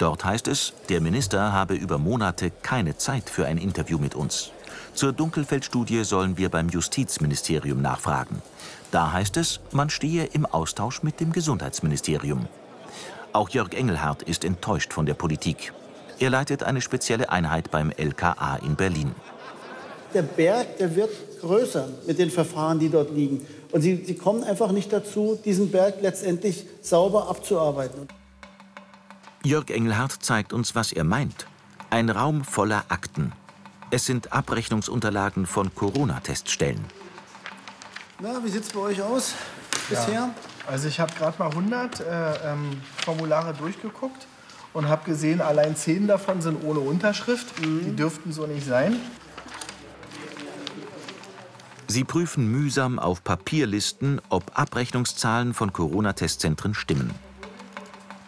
Dort 0.00 0.24
heißt 0.24 0.48
es, 0.48 0.72
der 0.88 1.02
Minister 1.02 1.52
habe 1.52 1.74
über 1.74 1.98
Monate 1.98 2.50
keine 2.62 2.96
Zeit 2.96 3.28
für 3.28 3.44
ein 3.44 3.58
Interview 3.58 3.98
mit 3.98 4.14
uns. 4.14 4.50
Zur 4.94 5.12
Dunkelfeldstudie 5.12 6.04
sollen 6.04 6.38
wir 6.38 6.48
beim 6.48 6.70
Justizministerium 6.70 7.82
nachfragen. 7.82 8.40
Da 8.92 9.12
heißt 9.12 9.36
es, 9.36 9.60
man 9.72 9.90
stehe 9.90 10.24
im 10.24 10.46
Austausch 10.46 11.02
mit 11.02 11.20
dem 11.20 11.32
Gesundheitsministerium. 11.32 12.46
Auch 13.34 13.50
Jörg 13.50 13.74
Engelhardt 13.74 14.22
ist 14.22 14.42
enttäuscht 14.42 14.94
von 14.94 15.04
der 15.04 15.12
Politik. 15.12 15.74
Er 16.18 16.30
leitet 16.30 16.62
eine 16.62 16.80
spezielle 16.80 17.28
Einheit 17.28 17.70
beim 17.70 17.92
LKA 17.94 18.56
in 18.64 18.76
Berlin. 18.76 19.14
Der 20.14 20.22
Berg, 20.22 20.78
der 20.78 20.96
wird 20.96 21.10
größer 21.42 21.86
mit 22.06 22.18
den 22.18 22.30
Verfahren, 22.30 22.78
die 22.78 22.88
dort 22.88 23.14
liegen. 23.14 23.46
Und 23.70 23.82
sie, 23.82 24.02
sie 24.02 24.14
kommen 24.14 24.44
einfach 24.44 24.72
nicht 24.72 24.94
dazu, 24.94 25.38
diesen 25.44 25.70
Berg 25.70 25.96
letztendlich 26.00 26.64
sauber 26.80 27.28
abzuarbeiten. 27.28 28.08
Jörg 29.42 29.70
Engelhardt 29.70 30.12
zeigt 30.20 30.52
uns, 30.52 30.74
was 30.74 30.92
er 30.92 31.04
meint. 31.04 31.46
Ein 31.88 32.10
Raum 32.10 32.44
voller 32.44 32.84
Akten, 32.88 33.32
es 33.90 34.06
sind 34.06 34.32
Abrechnungsunterlagen 34.32 35.46
von 35.46 35.74
Corona-Teststellen. 35.74 36.84
Na, 38.20 38.44
wie 38.44 38.48
sieht 38.48 38.62
es 38.62 38.68
bei 38.70 38.80
euch 38.80 39.02
aus 39.02 39.34
bisher? 39.88 40.12
Ja. 40.12 40.34
Also 40.66 40.86
ich 40.88 41.00
habe 41.00 41.12
gerade 41.14 41.38
mal 41.38 41.48
100 41.48 42.00
äh, 42.00 42.52
ähm, 42.52 42.80
Formulare 43.04 43.54
durchgeguckt 43.54 44.26
und 44.74 44.88
habe 44.88 45.04
gesehen, 45.04 45.40
allein 45.40 45.74
10 45.74 46.06
davon 46.06 46.42
sind 46.42 46.62
ohne 46.62 46.80
Unterschrift. 46.80 47.60
Mhm. 47.60 47.84
Die 47.84 47.96
dürften 47.96 48.32
so 48.32 48.46
nicht 48.46 48.66
sein. 48.66 48.96
Sie 51.88 52.04
prüfen 52.04 52.46
mühsam 52.46 53.00
auf 53.00 53.24
Papierlisten, 53.24 54.20
ob 54.28 54.56
Abrechnungszahlen 54.56 55.54
von 55.54 55.72
Corona-Testzentren 55.72 56.74
stimmen. 56.74 57.12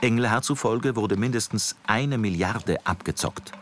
Engelhardt 0.03 0.45
zufolge 0.45 0.97
wurde 0.97 1.17
mindestens 1.17 1.77
eine 1.87 2.19
Milliarde 2.19 2.85
abgezockt. 2.85 3.53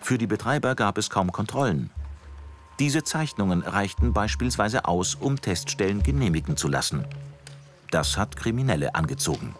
Für 0.00 0.16
die 0.16 0.28
Betreiber 0.28 0.76
gab 0.76 0.96
es 0.96 1.10
kaum 1.10 1.32
Kontrollen. 1.32 1.90
Diese 2.78 3.02
Zeichnungen 3.02 3.62
reichten 3.62 4.12
beispielsweise 4.12 4.84
aus, 4.84 5.16
um 5.16 5.40
Teststellen 5.40 6.04
genehmigen 6.04 6.56
zu 6.56 6.68
lassen. 6.68 7.04
Das 7.90 8.16
hat 8.16 8.36
Kriminelle 8.36 8.94
angezogen. 8.94 9.56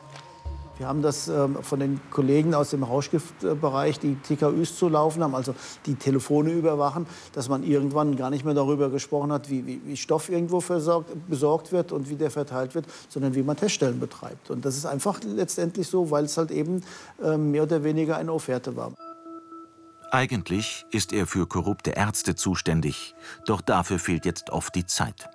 Wir 0.81 0.89
haben 0.89 1.03
das 1.03 1.29
ähm, 1.29 1.63
von 1.63 1.79
den 1.79 2.01
Kollegen 2.11 2.55
aus 2.55 2.71
dem 2.71 2.85
Rauschgiftbereich, 2.85 3.99
die 3.99 4.15
TKÜs 4.15 4.79
zu 4.79 4.89
laufen 4.89 5.23
haben, 5.23 5.35
also 5.35 5.55
die 5.85 5.95
Telefone 5.95 6.53
überwachen, 6.53 7.07
dass 7.35 7.51
man 7.51 7.65
irgendwann 7.65 8.17
gar 8.17 8.31
nicht 8.31 8.47
mehr 8.47 8.55
darüber 8.55 8.89
gesprochen 8.89 9.31
hat, 9.31 9.51
wie, 9.51 9.67
wie, 9.67 9.83
wie 9.85 9.99
Stoff 9.99 10.31
irgendwo 10.31 10.63
versorgt, 10.63 11.11
besorgt 11.29 11.71
wird 11.71 11.93
und 11.93 12.09
wie 12.09 12.17
der 12.17 12.31
verteilt 12.31 12.75
wird, 12.75 12.87
sondern 13.11 13.35
wie 13.35 13.43
man 13.43 13.59
Teststellen 13.59 14.01
betreibt. 14.01 14.49
Und 14.49 14.65
das 14.65 14.79
ist 14.79 14.87
einfach 14.87 15.21
letztendlich 15.23 15.87
so, 15.87 16.11
weil 16.11 16.25
es 16.25 16.39
halt 16.39 16.51
eben 16.51 16.83
äh, 17.23 17.37
mehr 17.37 17.65
oder 17.65 17.85
weniger 17.85 18.17
eine 18.17 18.33
Offerte 18.33 18.75
war. 18.75 18.93
Eigentlich 20.11 20.87
ist 20.91 21.13
er 21.13 21.27
für 21.27 21.47
korrupte 21.47 21.91
Ärzte 21.91 22.37
zuständig, 22.37 23.15
doch 23.45 23.61
dafür 23.61 23.99
fehlt 23.99 24.25
jetzt 24.25 24.49
oft 24.49 24.75
die 24.75 24.87
Zeit. 24.87 25.29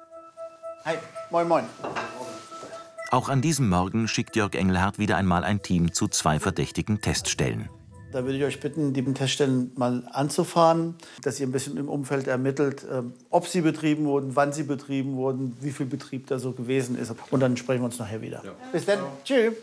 Hi, 0.85 0.95
moin, 1.29 1.47
moin. 1.47 1.65
Auch 3.15 3.29
an 3.29 3.41
diesem 3.41 3.69
Morgen 3.69 4.09
schickt 4.09 4.35
Jörg 4.35 4.55
Engelhardt 4.55 4.99
wieder 4.99 5.15
einmal 5.15 5.45
ein 5.45 5.61
Team 5.61 5.93
zu 5.93 6.09
zwei 6.09 6.37
verdächtigen 6.37 6.99
Teststellen. 6.99 7.69
Da 8.11 8.25
würde 8.25 8.37
ich 8.37 8.43
euch 8.43 8.59
bitten, 8.59 8.91
die 8.91 9.05
Teststellen 9.13 9.71
mal 9.77 10.03
anzufahren, 10.11 10.95
dass 11.21 11.39
ihr 11.39 11.47
ein 11.47 11.53
bisschen 11.53 11.77
im 11.77 11.87
Umfeld 11.87 12.27
ermittelt, 12.27 12.85
ähm, 12.91 13.13
ob 13.29 13.47
sie 13.47 13.61
betrieben 13.61 14.03
wurden, 14.03 14.35
wann 14.35 14.51
sie 14.51 14.63
betrieben 14.63 15.15
wurden, 15.15 15.55
wie 15.61 15.71
viel 15.71 15.85
Betrieb 15.85 16.27
da 16.27 16.39
so 16.39 16.51
gewesen 16.51 16.97
ist. 16.97 17.15
Und 17.31 17.39
dann 17.39 17.55
sprechen 17.55 17.83
wir 17.83 17.85
uns 17.85 17.99
nachher 17.99 18.21
wieder. 18.21 18.43
Ja. 18.43 18.51
Bis 18.73 18.85
dann. 18.85 18.99
Tschüss. 19.23 19.53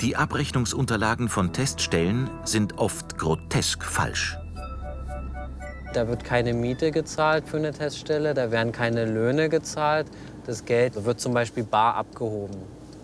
Die 0.00 0.16
Abrechnungsunterlagen 0.16 1.28
von 1.28 1.52
Teststellen 1.52 2.30
sind 2.46 2.78
oft 2.78 3.18
grotesk 3.18 3.84
falsch. 3.84 4.38
Da 5.92 6.08
wird 6.08 6.24
keine 6.24 6.54
Miete 6.54 6.90
gezahlt 6.90 7.46
für 7.46 7.58
eine 7.58 7.72
Teststelle, 7.72 8.32
da 8.32 8.50
werden 8.50 8.72
keine 8.72 9.04
Löhne 9.04 9.48
gezahlt. 9.48 10.06
Das 10.46 10.64
Geld 10.64 11.04
wird 11.04 11.20
zum 11.20 11.34
Beispiel 11.34 11.64
bar 11.64 11.96
abgehoben. 11.96 12.56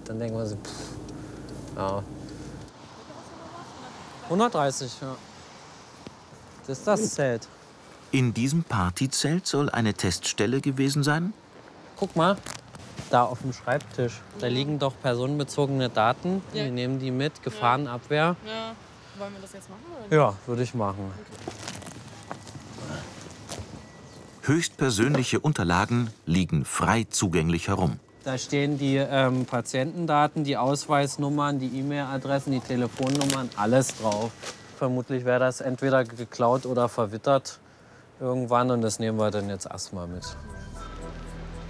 Dann 0.04 0.18
denken 0.18 0.38
wir 0.38 0.47
so, 0.47 0.57
pff, 0.57 1.76
ja. 1.76 2.02
130, 4.25 4.92
ja. 5.02 5.16
Das 6.66 6.78
ist 6.78 6.87
das 6.87 7.14
Zelt. 7.14 7.49
In 8.11 8.33
diesem 8.33 8.64
Partyzelt 8.64 9.47
soll 9.47 9.68
eine 9.68 9.92
Teststelle 9.92 10.62
gewesen 10.62 11.02
sein? 11.02 11.35
Guck 11.97 12.16
mal, 12.16 12.38
da 13.11 13.25
auf 13.25 13.40
dem 13.42 13.52
Schreibtisch. 13.52 14.21
Da 14.38 14.47
liegen 14.47 14.78
doch 14.78 14.95
personenbezogene 15.02 15.90
Daten. 15.90 16.42
Ja. 16.52 16.64
Wir 16.64 16.71
nehmen 16.71 16.99
die 16.99 17.11
mit, 17.11 17.42
Gefahrenabwehr. 17.42 18.37
Ja. 18.47 18.75
Wollen 19.18 19.35
wir 19.35 19.42
das 19.42 19.52
jetzt 19.52 19.68
machen? 19.68 19.83
Oder? 20.07 20.16
Ja, 20.16 20.35
würde 20.47 20.62
ich 20.62 20.75
machen. 20.75 21.12
Höchstpersönliche 24.49 25.40
Unterlagen 25.40 26.09
liegen 26.25 26.64
frei 26.64 27.05
zugänglich 27.05 27.69
herum. 27.69 28.00
Da 28.25 28.38
stehen 28.38 28.78
die 28.78 28.97
ähm, 28.97 29.45
Patientendaten, 29.45 30.43
die 30.43 30.57
Ausweisnummern, 30.57 31.59
die 31.59 31.67
E-Mail-Adressen, 31.78 32.52
die 32.52 32.61
Telefonnummern, 32.61 33.50
alles 33.57 33.88
drauf. 33.99 34.31
Vermutlich 34.78 35.26
wäre 35.26 35.38
das 35.38 35.61
entweder 35.61 36.02
geklaut 36.02 36.64
oder 36.64 36.88
verwittert 36.88 37.61
irgendwann 38.21 38.71
und 38.71 38.81
das 38.81 38.99
nehmen 38.99 39.19
wir 39.19 39.31
dann 39.31 39.50
jetzt 39.50 39.67
erstmal 39.67 40.09
mit. 40.09 40.25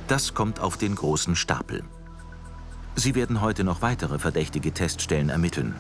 Das 0.07 0.35
kommt 0.35 0.61
auf 0.61 0.77
den 0.77 0.95
großen 0.95 1.35
Stapel. 1.35 1.83
Sie 2.95 3.17
werden 3.17 3.41
heute 3.41 3.65
noch 3.65 3.83
weitere 3.83 4.21
verdächtige 4.21 4.71
Teststellen 4.71 5.31
ermitteln. 5.31 5.75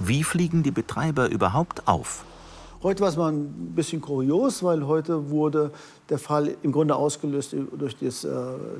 Wie 0.00 0.24
fliegen 0.24 0.64
die 0.64 0.72
Betreiber 0.72 1.28
überhaupt 1.28 1.86
auf? 1.86 2.24
Heute 2.82 3.02
war 3.02 3.10
es 3.10 3.16
mal 3.18 3.30
ein 3.30 3.74
bisschen 3.74 4.00
kurios, 4.00 4.62
weil 4.62 4.86
heute 4.86 5.28
wurde 5.28 5.70
der 6.08 6.18
Fall 6.18 6.56
im 6.62 6.72
Grunde 6.72 6.96
ausgelöst 6.96 7.54
durch 7.76 7.94
das, 7.98 8.24
äh, 8.24 8.30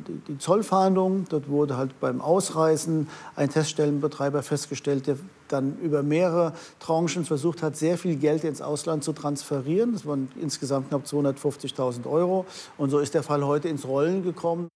die, 0.09 0.33
die 0.33 0.39
Zollfahndung. 0.39 1.27
Dort 1.29 1.51
wurde 1.51 1.77
halt 1.77 2.01
beim 2.01 2.23
Ausreisen 2.23 3.09
ein 3.37 3.51
Teststellenbetreiber 3.51 4.43
festgestellt, 4.43 5.07
der 5.07 5.17
dann 5.49 5.77
über 5.81 6.03
mehrere 6.03 6.55
Tranchen 6.79 7.27
versucht 7.27 7.63
hat, 7.63 7.77
sehr 7.77 7.99
viel 7.99 8.17
Geld 8.17 8.45
ins 8.45 8.63
Ausland 8.63 9.05
zu 9.05 9.13
transferieren. 9.13 9.93
Das 9.93 10.07
waren 10.07 10.31
insgesamt 10.41 10.89
knapp 10.89 11.05
250.000 11.05 12.07
Euro. 12.07 12.47
Und 12.79 12.89
so 12.89 13.01
ist 13.01 13.13
der 13.13 13.23
Fall 13.23 13.45
heute 13.45 13.69
ins 13.69 13.87
Rollen 13.87 14.23
gekommen. 14.23 14.69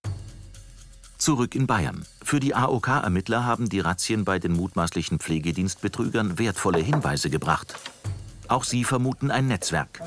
Zurück 1.17 1.55
in 1.55 1.67
Bayern. 1.67 2.05
Für 2.23 2.41
die 2.41 2.55
AOK-Ermittler 2.55 3.47
haben 3.47 3.71
die 3.71 3.81
Razzien 3.81 4.27
bei 4.27 4.39
den 4.39 4.53
mutmaßlichen 4.53 5.19
Pflegedienstbetrügern 5.19 6.39
wertvolle 6.39 6.81
Hinweise 6.81 7.31
gebracht. 7.31 7.75
Auch 8.49 8.65
sie 8.65 8.85
vermuten 8.85 9.31
ein 9.31 9.47
Netzwerk. 9.49 10.01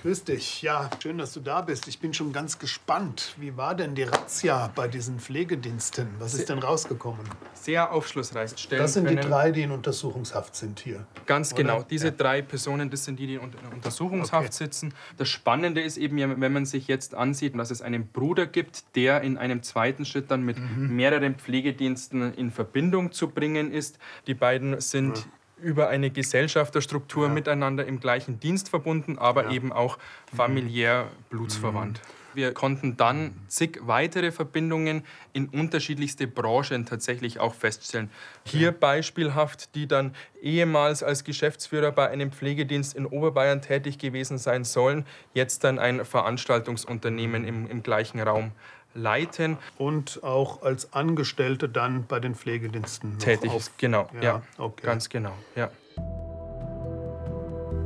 Grüß 0.00 0.22
dich. 0.24 0.62
Ja, 0.62 0.88
schön, 1.02 1.18
dass 1.18 1.32
du 1.32 1.40
da 1.40 1.60
bist. 1.60 1.88
Ich 1.88 1.98
bin 1.98 2.14
schon 2.14 2.32
ganz 2.32 2.60
gespannt. 2.60 3.34
Wie 3.36 3.56
war 3.56 3.74
denn 3.74 3.96
die 3.96 4.04
Razzia 4.04 4.70
bei 4.72 4.86
diesen 4.86 5.18
Pflegediensten? 5.18 6.06
Was 6.20 6.34
ist 6.34 6.48
denn 6.48 6.60
rausgekommen? 6.60 7.26
Sehr 7.52 7.90
aufschlussreich. 7.90 8.52
Stellen 8.56 8.80
Das 8.80 8.92
sind 8.92 9.10
die 9.10 9.16
drei, 9.16 9.50
die 9.50 9.62
in 9.62 9.72
Untersuchungshaft 9.72 10.54
sind 10.54 10.78
hier. 10.78 11.04
Ganz 11.26 11.52
Oder? 11.52 11.62
genau. 11.62 11.82
Diese 11.82 12.06
Ja. 12.08 12.12
drei 12.12 12.42
Personen, 12.42 12.90
das 12.90 13.04
sind 13.06 13.18
die, 13.18 13.26
die 13.26 13.34
in 13.34 13.40
Unter- 13.40 13.58
Untersuchungshaft 13.74 14.52
sitzen. 14.52 14.94
Das 15.16 15.28
Spannende 15.28 15.80
ist 15.82 15.96
eben, 15.96 16.16
ja, 16.16 16.28
wenn 16.40 16.52
man 16.52 16.64
sich 16.64 16.86
jetzt 16.86 17.16
ansieht, 17.16 17.58
dass 17.58 17.72
es 17.72 17.82
einen 17.82 18.06
Bruder 18.06 18.46
gibt, 18.46 18.94
der 18.94 19.22
in 19.22 19.36
einem 19.36 19.64
zweiten 19.64 20.04
Schritt 20.04 20.30
dann 20.30 20.42
mit 20.44 20.58
Mhm. 20.60 20.94
mehreren 20.94 21.34
Pflegediensten 21.34 22.34
in 22.34 22.52
Verbindung 22.52 23.10
zu 23.10 23.28
bringen 23.30 23.72
ist. 23.72 23.98
Die 24.28 24.34
beiden 24.34 24.80
sind 24.80 25.26
über 25.60 25.88
eine 25.88 26.10
Gesellschafterstruktur 26.10 27.28
miteinander 27.28 27.86
im 27.86 28.00
gleichen 28.00 28.40
Dienst 28.40 28.68
verbunden, 28.68 29.18
aber 29.18 29.50
eben 29.50 29.72
auch 29.72 29.98
familiär 30.34 31.08
blutsverwandt. 31.30 32.00
Wir 32.34 32.52
konnten 32.52 32.96
dann 32.96 33.34
zig 33.48 33.80
weitere 33.82 34.30
Verbindungen 34.30 35.02
in 35.32 35.48
unterschiedlichste 35.48 36.28
Branchen 36.28 36.86
tatsächlich 36.86 37.40
auch 37.40 37.52
feststellen. 37.54 38.10
Hier 38.44 38.70
beispielhaft, 38.70 39.74
die 39.74 39.88
dann 39.88 40.14
ehemals 40.40 41.02
als 41.02 41.24
Geschäftsführer 41.24 41.90
bei 41.90 42.08
einem 42.08 42.30
Pflegedienst 42.30 42.94
in 42.94 43.06
Oberbayern 43.06 43.60
tätig 43.60 43.98
gewesen 43.98 44.38
sein 44.38 44.62
sollen, 44.62 45.04
jetzt 45.34 45.64
dann 45.64 45.78
ein 45.78 46.04
Veranstaltungsunternehmen 46.04 47.44
im, 47.44 47.68
im 47.68 47.82
gleichen 47.82 48.20
Raum 48.20 48.52
leiten. 48.94 49.58
Und 49.76 50.22
auch 50.22 50.62
als 50.62 50.92
Angestellte 50.92 51.68
dann 51.68 52.04
bei 52.06 52.20
den 52.20 52.34
Pflegediensten 52.34 53.18
tätig 53.18 53.50
auf- 53.50 53.56
ist. 53.58 53.78
Genau, 53.78 54.08
ja, 54.20 54.42
okay. 54.58 54.86
ganz 54.86 55.08
genau, 55.08 55.32
ja. 55.54 55.70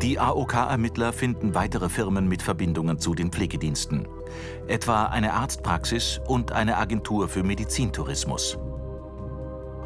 Die 0.02 0.18
AOK-Ermittler 0.18 1.12
finden 1.12 1.54
weitere 1.54 1.88
Firmen 1.88 2.26
mit 2.26 2.42
Verbindungen 2.42 2.98
zu 2.98 3.14
den 3.14 3.30
Pflegediensten. 3.30 4.08
Etwa 4.66 5.04
eine 5.06 5.32
Arztpraxis 5.34 6.20
und 6.26 6.50
eine 6.50 6.76
Agentur 6.76 7.28
für 7.28 7.44
Medizintourismus. 7.44 8.58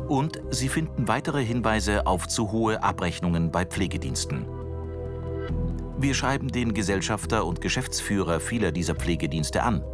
Und 0.08 0.40
sie 0.50 0.70
finden 0.70 1.06
weitere 1.06 1.44
Hinweise 1.44 2.06
auf 2.06 2.28
zu 2.28 2.50
hohe 2.50 2.82
Abrechnungen 2.82 3.50
bei 3.50 3.66
Pflegediensten. 3.66 4.46
Wir 5.98 6.14
schreiben 6.14 6.48
den 6.48 6.72
Gesellschafter 6.72 7.44
und 7.44 7.60
Geschäftsführer 7.60 8.40
vieler 8.40 8.72
dieser 8.72 8.94
Pflegedienste 8.94 9.62
an. 9.62 9.84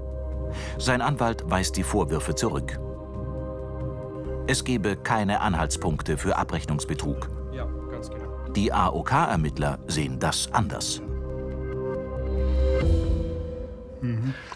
Sein 0.79 1.01
Anwalt 1.01 1.49
weist 1.51 1.77
die 1.77 1.83
Vorwürfe 1.83 2.35
zurück. 2.35 2.79
Es 4.47 4.65
gebe 4.65 4.97
keine 4.97 5.41
Anhaltspunkte 5.41 6.19
für 6.19 6.37
Abrechnungsbetrug. 6.37 7.29
Ja, 7.53 7.67
ganz 7.91 8.11
genau. 8.11 8.27
Die 8.57 8.73
AOK-Ermittler 8.73 9.79
sehen 9.87 10.19
das 10.19 10.53
anders. 10.53 11.01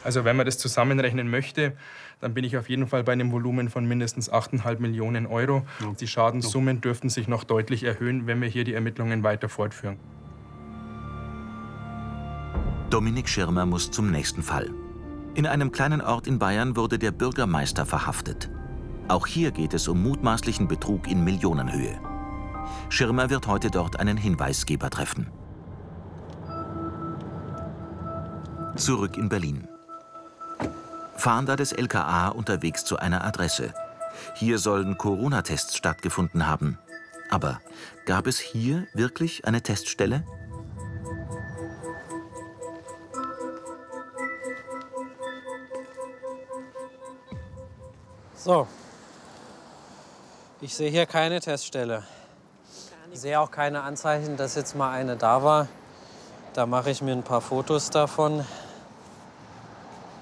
Also 0.02 0.24
wenn 0.24 0.36
man 0.36 0.46
das 0.46 0.58
zusammenrechnen 0.58 1.30
möchte, 1.30 1.72
dann 2.20 2.34
bin 2.34 2.44
ich 2.44 2.56
auf 2.56 2.68
jeden 2.68 2.86
Fall 2.86 3.04
bei 3.04 3.12
einem 3.12 3.30
Volumen 3.32 3.68
von 3.68 3.86
mindestens 3.86 4.32
8,5 4.32 4.80
Millionen 4.80 5.26
Euro. 5.26 5.62
Die 6.00 6.08
Schadenssummen 6.08 6.80
dürften 6.80 7.08
sich 7.08 7.28
noch 7.28 7.44
deutlich 7.44 7.84
erhöhen, 7.84 8.26
wenn 8.26 8.40
wir 8.40 8.48
hier 8.48 8.64
die 8.64 8.74
Ermittlungen 8.74 9.22
weiter 9.22 9.48
fortführen. 9.48 9.98
Dominik 12.90 13.28
Schirmer 13.28 13.66
muss 13.66 13.90
zum 13.90 14.10
nächsten 14.10 14.42
Fall. 14.42 14.70
In 15.36 15.46
einem 15.46 15.70
kleinen 15.70 16.00
Ort 16.00 16.26
in 16.26 16.38
Bayern 16.38 16.76
wurde 16.76 16.98
der 16.98 17.10
Bürgermeister 17.10 17.84
verhaftet. 17.84 18.48
Auch 19.06 19.26
hier 19.26 19.50
geht 19.50 19.74
es 19.74 19.86
um 19.86 20.02
mutmaßlichen 20.02 20.66
Betrug 20.66 21.06
in 21.06 21.24
Millionenhöhe. 21.24 22.00
Schirmer 22.88 23.28
wird 23.28 23.46
heute 23.46 23.70
dort 23.70 24.00
einen 24.00 24.16
Hinweisgeber 24.16 24.88
treffen. 24.88 25.30
Zurück 28.76 29.18
in 29.18 29.28
Berlin. 29.28 29.68
Fahnder 31.16 31.56
des 31.56 31.72
LKA 31.72 32.28
unterwegs 32.28 32.86
zu 32.86 32.96
einer 32.98 33.22
Adresse. 33.22 33.74
Hier 34.36 34.58
sollen 34.58 34.96
Corona-Tests 34.96 35.76
stattgefunden 35.76 36.46
haben. 36.46 36.78
Aber 37.28 37.60
gab 38.06 38.26
es 38.26 38.38
hier 38.38 38.86
wirklich 38.94 39.44
eine 39.44 39.60
Teststelle? 39.60 40.24
So. 48.46 48.68
Ich 50.60 50.72
sehe 50.72 50.88
hier 50.88 51.04
keine 51.04 51.40
Teststelle. 51.40 52.04
Ich 53.12 53.18
sehe 53.18 53.40
auch 53.40 53.50
keine 53.50 53.82
Anzeichen, 53.82 54.36
dass 54.36 54.54
jetzt 54.54 54.76
mal 54.76 54.92
eine 54.92 55.16
da 55.16 55.42
war. 55.42 55.66
Da 56.54 56.64
mache 56.64 56.90
ich 56.90 57.02
mir 57.02 57.10
ein 57.10 57.24
paar 57.24 57.40
Fotos 57.40 57.90
davon. 57.90 58.44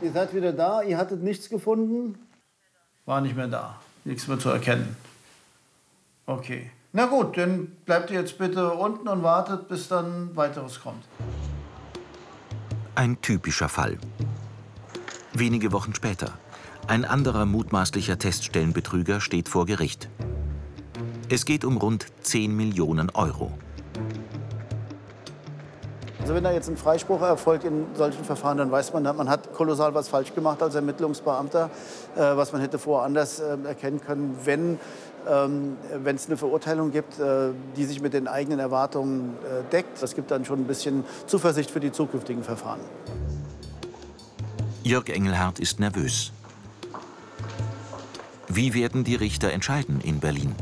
Ihr 0.00 0.10
seid 0.10 0.32
wieder 0.32 0.54
da, 0.54 0.80
ihr 0.80 0.96
hattet 0.96 1.22
nichts 1.22 1.50
gefunden? 1.50 2.18
War 3.04 3.20
nicht 3.20 3.36
mehr 3.36 3.48
da. 3.48 3.78
Nichts 4.04 4.26
mehr 4.26 4.38
zu 4.38 4.48
erkennen. 4.48 4.96
Okay. 6.24 6.70
Na 6.92 7.04
gut, 7.04 7.36
dann 7.36 7.66
bleibt 7.84 8.10
ihr 8.10 8.20
jetzt 8.20 8.38
bitte 8.38 8.72
unten 8.72 9.06
und 9.06 9.22
wartet, 9.22 9.68
bis 9.68 9.88
dann 9.88 10.34
weiteres 10.34 10.80
kommt. 10.80 11.04
Ein 12.94 13.20
typischer 13.20 13.68
Fall. 13.68 13.98
Wenige 15.34 15.72
Wochen 15.72 15.94
später. 15.94 16.32
Ein 16.86 17.06
anderer 17.06 17.46
mutmaßlicher 17.46 18.18
Teststellenbetrüger 18.18 19.22
steht 19.22 19.48
vor 19.48 19.64
Gericht. 19.64 20.10
Es 21.30 21.46
geht 21.46 21.64
um 21.64 21.78
rund 21.78 22.06
10 22.22 22.54
Millionen 22.54 23.08
Euro. 23.10 23.52
Also 26.20 26.34
wenn 26.34 26.44
da 26.44 26.52
jetzt 26.52 26.68
ein 26.68 26.76
Freispruch 26.76 27.22
erfolgt 27.22 27.64
in 27.64 27.86
solchen 27.94 28.22
Verfahren, 28.24 28.58
dann 28.58 28.70
weiß 28.70 28.92
man, 28.92 29.02
man 29.02 29.30
hat 29.30 29.54
kolossal 29.54 29.94
was 29.94 30.08
falsch 30.08 30.34
gemacht 30.34 30.62
als 30.62 30.74
Ermittlungsbeamter, 30.74 31.70
äh, 32.16 32.20
was 32.20 32.52
man 32.52 32.60
hätte 32.60 32.78
vorher 32.78 33.06
anders 33.06 33.40
äh, 33.40 33.56
erkennen 33.66 34.00
können, 34.00 34.36
wenn 34.44 34.78
ähm, 35.26 35.78
wenn 36.02 36.16
es 36.16 36.26
eine 36.26 36.36
Verurteilung 36.36 36.90
gibt, 36.90 37.18
äh, 37.18 37.50
die 37.76 37.84
sich 37.84 38.02
mit 38.02 38.12
den 38.12 38.28
eigenen 38.28 38.58
Erwartungen 38.58 39.36
äh, 39.42 39.70
deckt. 39.72 40.02
Das 40.02 40.14
gibt 40.14 40.30
dann 40.30 40.44
schon 40.44 40.60
ein 40.60 40.66
bisschen 40.66 41.02
Zuversicht 41.26 41.70
für 41.70 41.80
die 41.80 41.92
zukünftigen 41.92 42.42
Verfahren. 42.42 42.80
Jörg 44.82 45.08
Engelhardt 45.08 45.60
ist 45.60 45.80
nervös. 45.80 46.33
Wie 48.54 48.72
werden 48.72 49.02
die 49.02 49.16
Richter 49.16 49.52
entscheiden 49.52 50.00
in 50.00 50.20
Berlin? 50.20 50.54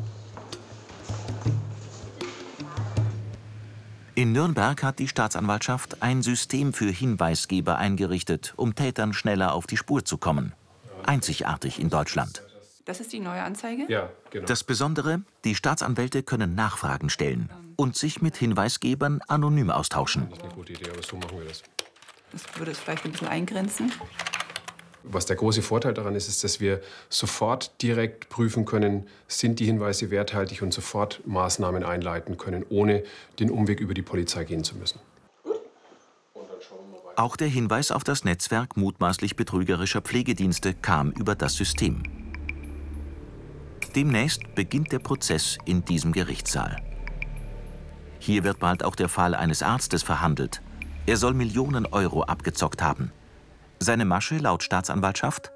In 4.15 4.33
Nürnberg 4.33 4.83
hat 4.83 4.99
die 4.99 5.09
Staatsanwaltschaft 5.09 6.03
ein 6.03 6.23
System 6.23 6.73
für 6.73 6.89
Hinweisgeber 6.89 7.77
eingerichtet, 7.77 8.55
um 8.57 8.75
Tätern 8.75 9.13
schneller 9.13 9.53
auf 9.53 9.67
die 9.67 9.77
Spur 9.77 10.07
zu 10.07 10.17
kommen. 10.17 10.55
Einzigartig 11.05 11.79
in 11.79 11.91
Deutschland. 11.91 12.43
Das 12.87 12.99
ist 13.01 13.13
die 13.13 13.21
neue 13.21 13.43
Anzeige? 13.43 13.85
Ja, 13.89 14.09
genau. 14.31 14.47
Das 14.47 14.65
Besondere, 14.65 15.21
die 15.45 15.55
Staatsanwälte 15.55 16.23
können 16.23 16.55
Nachfragen 16.55 17.11
stellen 17.11 17.51
und 17.77 17.95
sich 17.95 18.23
mit 18.23 18.39
Hinweisgebern 18.39 19.21
anonym 19.29 19.71
austauschen. 19.71 20.29
Das 20.31 20.39
ist 20.39 20.45
eine 20.45 20.55
gute 20.55 20.73
Idee, 20.73 20.89
aber 20.91 21.03
so 21.03 21.17
machen 21.17 21.41
wir 21.41 21.45
das. 21.45 21.63
Das 22.33 22.59
würde 22.59 22.71
es 22.71 22.79
vielleicht 22.79 23.05
ein 23.05 23.13
bisschen 23.13 23.29
eingrenzen. 23.29 23.93
Was 25.05 25.27
der 25.27 25.37
große 25.37 25.63
Vorteil 25.63 25.95
daran 25.95 26.15
ist, 26.15 26.29
ist, 26.29 26.45
dass 26.45 26.61
wir 26.61 26.81
sofort 27.09 27.83
direkt 27.83 28.29
prüfen 28.29 28.65
können, 28.65 29.09
sind 29.27 29.59
die 29.59 29.65
Hinweise 29.65 30.11
werthaltig 30.11 30.63
und 30.63 30.73
sofort 30.73 31.21
Maßnahmen 31.27 31.83
einleiten 31.83 32.39
können, 32.39 32.65
ohne 32.69 33.03
den 33.41 33.51
Umweg 33.51 33.81
über 33.81 33.95
die 33.95 34.03
Polizei 34.03 34.45
gehen 34.45 34.63
zu 34.63 34.77
müssen. 34.77 35.01
Auch 37.17 37.37
der 37.37 37.49
Hinweis 37.49 37.91
auf 37.91 38.05
das 38.05 38.25
Netzwerk 38.25 38.77
mutmaßlich 38.77 39.37
betrügerischer 39.37 40.01
Pflegedienste 40.01 40.73
kam 40.73 41.11
über 41.11 41.35
das 41.35 41.55
System. 41.55 42.03
Demnächst 43.95 44.55
beginnt 44.55 44.93
der 44.93 45.01
Prozess 45.01 45.59
in 45.67 45.85
diesem 45.85 46.13
Gerichtssaal. 46.13 46.77
Hier 48.19 48.45
wird 48.45 48.61
bald 48.61 48.85
auch 48.85 48.95
der 48.95 49.09
Fall 49.09 49.35
eines 49.35 49.63
Arztes 49.63 50.03
verhandelt. 50.03 50.63
Er 51.05 51.17
soll 51.17 51.35
Millionen 51.35 51.87
Euro 51.87 52.23
abgezockt 52.23 52.81
haben. 52.81 53.11
Seine 53.83 54.05
Masche 54.05 54.39
laut 54.39 54.63
Staatsanwaltschaft? 54.63 55.51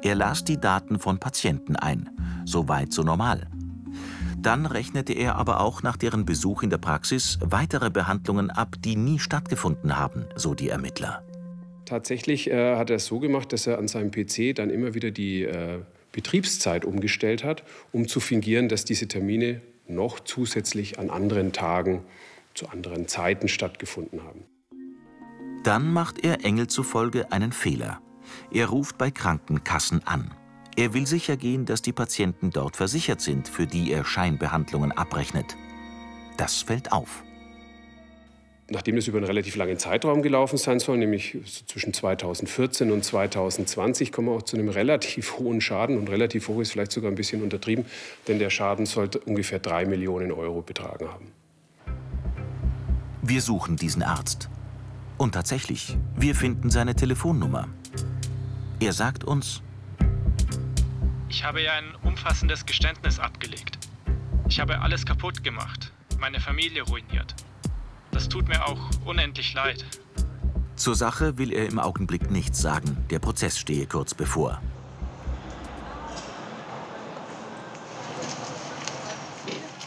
Er 0.00 0.14
las 0.14 0.44
die 0.44 0.60
Daten 0.60 1.00
von 1.00 1.18
Patienten 1.18 1.74
ein. 1.74 2.08
So 2.44 2.68
weit, 2.68 2.92
so 2.92 3.02
normal. 3.02 3.48
Dann 4.38 4.66
rechnete 4.66 5.12
er 5.12 5.34
aber 5.34 5.60
auch 5.60 5.82
nach 5.82 5.96
deren 5.96 6.24
Besuch 6.24 6.62
in 6.62 6.70
der 6.70 6.78
Praxis 6.78 7.36
weitere 7.40 7.90
Behandlungen 7.90 8.50
ab, 8.50 8.76
die 8.78 8.94
nie 8.94 9.18
stattgefunden 9.18 9.98
haben, 9.98 10.26
so 10.36 10.54
die 10.54 10.68
Ermittler. 10.68 11.24
Tatsächlich 11.84 12.48
äh, 12.48 12.76
hat 12.76 12.90
er 12.90 12.96
es 12.96 13.06
so 13.06 13.18
gemacht, 13.18 13.52
dass 13.52 13.66
er 13.66 13.78
an 13.78 13.88
seinem 13.88 14.12
PC 14.12 14.54
dann 14.54 14.70
immer 14.70 14.94
wieder 14.94 15.10
die 15.10 15.42
äh, 15.42 15.80
Betriebszeit 16.12 16.84
umgestellt 16.84 17.42
hat, 17.42 17.64
um 17.90 18.06
zu 18.06 18.20
fingieren, 18.20 18.68
dass 18.68 18.84
diese 18.84 19.08
Termine 19.08 19.62
noch 19.88 20.20
zusätzlich 20.20 21.00
an 21.00 21.10
anderen 21.10 21.52
Tagen 21.52 22.04
zu 22.54 22.68
anderen 22.68 23.08
Zeiten 23.08 23.48
stattgefunden 23.48 24.22
haben. 24.22 24.44
Dann 25.64 25.94
macht 25.94 26.22
er 26.22 26.44
Engel 26.44 26.66
zufolge 26.66 27.32
einen 27.32 27.50
Fehler. 27.50 28.00
Er 28.52 28.66
ruft 28.66 28.98
bei 28.98 29.10
Krankenkassen 29.10 30.06
an. 30.06 30.30
Er 30.76 30.92
will 30.92 31.06
sicher 31.06 31.38
gehen, 31.38 31.64
dass 31.64 31.80
die 31.80 31.92
Patienten 31.92 32.50
dort 32.50 32.76
versichert 32.76 33.22
sind, 33.22 33.48
für 33.48 33.66
die 33.66 33.90
er 33.90 34.04
Scheinbehandlungen 34.04 34.92
abrechnet. 34.92 35.56
Das 36.36 36.62
fällt 36.62 36.92
auf. 36.92 37.24
Nachdem 38.68 38.96
das 38.96 39.08
über 39.08 39.18
einen 39.18 39.26
relativ 39.26 39.56
langen 39.56 39.78
Zeitraum 39.78 40.20
gelaufen 40.20 40.58
sein 40.58 40.80
soll, 40.80 40.98
nämlich 40.98 41.38
zwischen 41.66 41.94
2014 41.94 42.90
und 42.90 43.02
2020, 43.02 44.12
kommen 44.12 44.28
wir 44.28 44.32
auch 44.34 44.42
zu 44.42 44.58
einem 44.58 44.68
relativ 44.68 45.32
hohen 45.38 45.62
Schaden. 45.62 45.96
Und 45.96 46.10
relativ 46.10 46.48
hoch 46.48 46.60
ist 46.60 46.72
vielleicht 46.72 46.92
sogar 46.92 47.10
ein 47.10 47.14
bisschen 47.14 47.42
untertrieben, 47.42 47.86
denn 48.28 48.38
der 48.38 48.50
Schaden 48.50 48.84
sollte 48.84 49.18
ungefähr 49.18 49.60
drei 49.60 49.86
Millionen 49.86 50.30
Euro 50.30 50.60
betragen 50.60 51.08
haben. 51.08 51.32
Wir 53.22 53.40
suchen 53.40 53.76
diesen 53.76 54.02
Arzt. 54.02 54.50
Und 55.16 55.32
tatsächlich, 55.32 55.96
wir 56.16 56.34
finden 56.34 56.70
seine 56.70 56.94
Telefonnummer. 56.94 57.68
Er 58.80 58.92
sagt 58.92 59.24
uns, 59.24 59.62
Ich 61.28 61.44
habe 61.44 61.62
ja 61.62 61.72
ein 61.72 61.94
umfassendes 62.02 62.64
Geständnis 62.66 63.18
abgelegt. 63.18 63.78
Ich 64.48 64.60
habe 64.60 64.80
alles 64.80 65.04
kaputt 65.06 65.42
gemacht, 65.42 65.92
meine 66.18 66.40
Familie 66.40 66.82
ruiniert. 66.82 67.34
Das 68.10 68.28
tut 68.28 68.46
mir 68.48 68.64
auch 68.66 68.90
unendlich 69.04 69.54
leid. 69.54 69.84
zur 70.76 70.94
Sache 70.96 71.38
will 71.38 71.52
er 71.52 71.66
im 71.68 71.78
Augenblick 71.78 72.30
nichts 72.30 72.60
sagen. 72.60 72.96
Der 73.10 73.18
Prozess 73.20 73.58
stehe 73.58 73.86
kurz 73.86 74.14
bevor. 74.14 74.60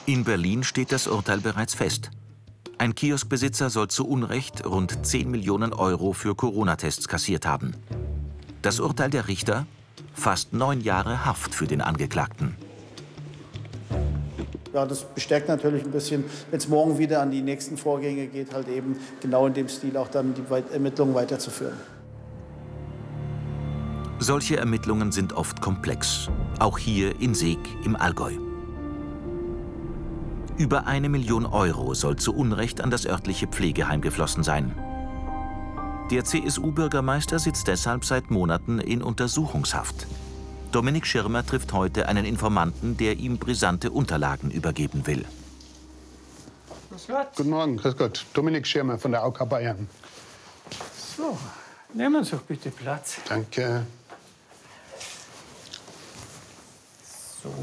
In 0.05 0.23
Berlin 0.23 0.63
steht 0.63 0.91
das 0.91 1.07
Urteil 1.07 1.39
bereits 1.41 1.73
fest. 1.75 2.11
Ein 2.79 2.93
Kioskbesitzer 2.93 3.71
soll 3.71 3.87
zu 3.87 4.07
Unrecht 4.07 4.65
rund 4.65 5.05
10 5.05 5.31
Millionen 5.31 5.73
Euro 5.73 6.13
für 6.13 6.35
Corona-Tests 6.35 7.07
kassiert 7.07 7.47
haben. 7.47 7.75
Das 8.61 8.79
Urteil 8.79 9.09
der 9.09 9.27
Richter? 9.27 9.65
Fast 10.13 10.53
neun 10.53 10.81
Jahre 10.81 11.25
Haft 11.25 11.55
für 11.55 11.65
den 11.65 11.81
Angeklagten. 11.81 12.55
Ja, 14.73 14.85
das 14.85 15.05
bestärkt 15.05 15.47
natürlich 15.47 15.85
ein 15.85 15.91
bisschen, 15.91 16.25
wenn 16.51 16.59
es 16.59 16.67
morgen 16.67 16.99
wieder 16.99 17.21
an 17.21 17.31
die 17.31 17.41
nächsten 17.41 17.77
Vorgänge 17.77 18.27
geht, 18.27 18.53
halt 18.53 18.67
eben 18.67 18.95
genau 19.21 19.47
in 19.47 19.55
dem 19.55 19.69
Stil 19.69 19.97
auch 19.97 20.09
dann 20.09 20.35
die 20.35 20.43
Ermittlungen 20.71 21.15
weiterzuführen. 21.15 21.77
Solche 24.19 24.57
Ermittlungen 24.57 25.11
sind 25.11 25.33
oft 25.33 25.61
komplex. 25.61 26.29
Auch 26.59 26.77
hier 26.77 27.19
in 27.21 27.33
Seeg 27.33 27.59
im 27.85 27.95
Allgäu. 27.95 28.46
Über 30.57 30.87
eine 30.87 31.07
Million 31.07 31.45
Euro 31.45 31.93
soll 31.93 32.15
zu 32.15 32.33
Unrecht 32.33 32.81
an 32.81 32.89
das 32.89 33.05
örtliche 33.05 33.45
Pflegeheim 33.45 34.01
geflossen 34.01 34.43
sein. 34.43 34.75
Der 36.09 36.23
CSU-Bürgermeister 36.23 37.37
sitzt 37.37 37.67
deshalb 37.67 38.05
seit 38.05 38.31
Monaten 38.31 38.79
in 38.79 39.03
Untersuchungshaft. 39.03 40.07
Dominik 40.71 41.05
Schirmer 41.05 41.45
trifft 41.45 41.73
heute 41.73 42.07
einen 42.07 42.25
Informanten, 42.25 42.97
der 42.97 43.17
ihm 43.17 43.37
brisante 43.37 43.91
Unterlagen 43.91 44.49
übergeben 44.49 45.05
will. 45.05 45.25
Guten 47.35 47.49
Morgen, 47.51 47.77
grüß 47.77 47.95
Gott. 47.95 48.25
Dominik 48.33 48.65
Schirmer 48.65 48.97
von 48.97 49.11
der 49.11 49.23
AUK 49.23 49.47
Bayern. 49.47 49.87
So, 51.15 51.37
nehmen 51.93 52.23
Sie 52.23 52.31
doch 52.31 52.41
bitte 52.41 52.71
Platz. 52.71 53.17
Danke. 53.29 53.85
So. 57.43 57.53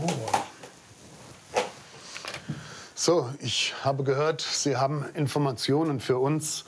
So, 3.05 3.29
ich 3.39 3.75
habe 3.85 4.03
gehört, 4.03 4.41
Sie 4.41 4.79
haben 4.79 5.05
Informationen 5.13 6.01
für 6.01 6.17
uns 6.17 6.65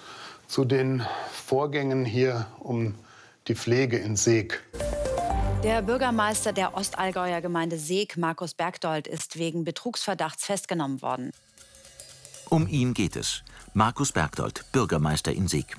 zu 0.46 0.66
den 0.66 1.03
Vorgängen 1.33 2.05
hier 2.05 2.46
um 2.59 2.94
die 3.49 3.55
Pflege 3.55 3.96
in 3.96 4.16
Seeg. 4.16 4.62
Der 5.64 5.81
Bürgermeister 5.81 6.53
der 6.53 6.77
Ostallgäuer 6.77 7.40
Gemeinde 7.40 7.79
Seeg, 7.79 8.18
Markus 8.18 8.53
Bergdold, 8.53 9.07
ist 9.07 9.38
wegen 9.38 9.64
Betrugsverdachts 9.64 10.44
festgenommen 10.44 11.01
worden. 11.01 11.31
Um 12.51 12.68
ihn 12.68 12.92
geht 12.92 13.16
es. 13.16 13.42
Markus 13.72 14.12
Bergdold, 14.12 14.66
Bürgermeister 14.72 15.33
in 15.33 15.49
Seeg. 15.49 15.79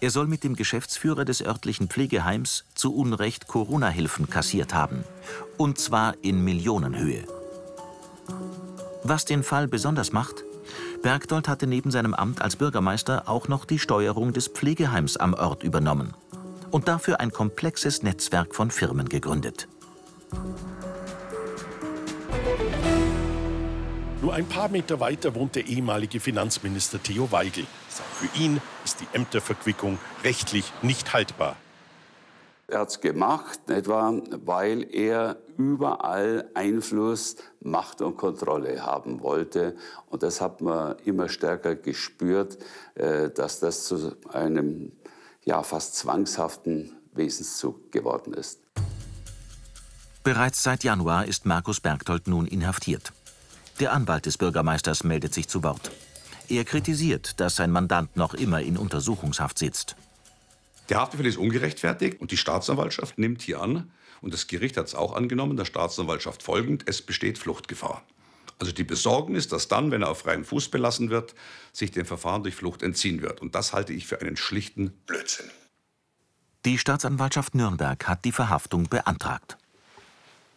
Er 0.00 0.08
soll 0.08 0.26
mit 0.26 0.42
dem 0.42 0.56
Geschäftsführer 0.56 1.26
des 1.26 1.44
örtlichen 1.44 1.88
Pflegeheims 1.88 2.64
zu 2.74 2.96
Unrecht 2.96 3.46
Corona-Hilfen 3.46 4.30
kassiert 4.30 4.72
haben. 4.72 5.04
Und 5.58 5.78
zwar 5.78 6.14
in 6.22 6.42
Millionenhöhe. 6.42 7.26
Was 9.08 9.24
den 9.24 9.42
Fall 9.42 9.68
besonders 9.68 10.12
macht? 10.12 10.44
Bergdold 11.02 11.48
hatte 11.48 11.66
neben 11.66 11.90
seinem 11.90 12.12
Amt 12.12 12.42
als 12.42 12.56
Bürgermeister 12.56 13.26
auch 13.26 13.48
noch 13.48 13.64
die 13.64 13.78
Steuerung 13.78 14.34
des 14.34 14.48
Pflegeheims 14.48 15.16
am 15.16 15.32
Ort 15.32 15.62
übernommen. 15.62 16.12
Und 16.70 16.88
dafür 16.88 17.18
ein 17.18 17.32
komplexes 17.32 18.02
Netzwerk 18.02 18.54
von 18.54 18.70
Firmen 18.70 19.08
gegründet. 19.08 19.66
Nur 24.20 24.34
ein 24.34 24.44
paar 24.44 24.68
Meter 24.68 25.00
weiter 25.00 25.34
wohnt 25.34 25.54
der 25.54 25.66
ehemalige 25.68 26.20
Finanzminister 26.20 27.02
Theo 27.02 27.32
Weigel. 27.32 27.64
Für 27.88 28.38
ihn 28.38 28.60
ist 28.84 29.00
die 29.00 29.08
Ämterverquickung 29.14 29.98
rechtlich 30.22 30.70
nicht 30.82 31.14
haltbar. 31.14 31.56
Er 32.70 32.80
hat 32.80 32.90
es 32.90 33.00
gemacht, 33.00 33.70
etwa 33.70 34.12
weil 34.44 34.94
er 34.94 35.38
überall 35.56 36.50
Einfluss, 36.52 37.36
Macht 37.60 38.02
und 38.02 38.18
Kontrolle 38.18 38.84
haben 38.84 39.20
wollte. 39.22 39.74
Und 40.10 40.22
das 40.22 40.42
hat 40.42 40.60
man 40.60 40.96
immer 41.06 41.30
stärker 41.30 41.76
gespürt, 41.76 42.58
äh, 42.94 43.30
dass 43.30 43.60
das 43.60 43.84
zu 43.84 44.14
einem 44.30 44.92
ja, 45.46 45.62
fast 45.62 45.96
zwangshaften 45.96 46.94
Wesenszug 47.14 47.90
geworden 47.90 48.34
ist. 48.34 48.60
Bereits 50.22 50.62
seit 50.62 50.84
Januar 50.84 51.24
ist 51.24 51.46
Markus 51.46 51.80
Bergdold 51.80 52.28
nun 52.28 52.46
inhaftiert. 52.46 53.14
Der 53.80 53.94
Anwalt 53.94 54.26
des 54.26 54.36
Bürgermeisters 54.36 55.04
meldet 55.04 55.32
sich 55.32 55.48
zu 55.48 55.62
Wort. 55.62 55.90
Er 56.48 56.66
kritisiert, 56.66 57.40
dass 57.40 57.56
sein 57.56 57.70
Mandant 57.70 58.14
noch 58.16 58.34
immer 58.34 58.60
in 58.60 58.76
Untersuchungshaft 58.76 59.58
sitzt. 59.58 59.96
Der 60.88 61.00
Haftbefehl 61.00 61.26
ist 61.26 61.36
ungerechtfertigt 61.36 62.20
und 62.20 62.30
die 62.30 62.36
Staatsanwaltschaft 62.36 63.18
nimmt 63.18 63.42
hier 63.42 63.60
an, 63.60 63.90
und 64.20 64.34
das 64.34 64.48
Gericht 64.48 64.76
hat 64.76 64.86
es 64.86 64.94
auch 64.94 65.14
angenommen, 65.14 65.56
der 65.56 65.64
Staatsanwaltschaft 65.64 66.42
folgend, 66.42 66.84
es 66.86 67.02
besteht 67.02 67.38
Fluchtgefahr. 67.38 68.02
Also 68.58 68.72
die 68.72 68.84
Besorgnis, 68.84 69.46
dass 69.46 69.68
dann, 69.68 69.92
wenn 69.92 70.02
er 70.02 70.10
auf 70.10 70.20
freiem 70.20 70.44
Fuß 70.44 70.70
belassen 70.70 71.10
wird, 71.10 71.34
sich 71.72 71.92
dem 71.92 72.04
Verfahren 72.04 72.42
durch 72.42 72.56
Flucht 72.56 72.82
entziehen 72.82 73.22
wird. 73.22 73.40
Und 73.40 73.54
das 73.54 73.72
halte 73.72 73.92
ich 73.92 74.06
für 74.06 74.20
einen 74.20 74.36
schlichten 74.36 74.90
Blödsinn. 75.06 75.48
Die 76.64 76.76
Staatsanwaltschaft 76.76 77.54
Nürnberg 77.54 78.08
hat 78.08 78.24
die 78.24 78.32
Verhaftung 78.32 78.88
beantragt. 78.88 79.56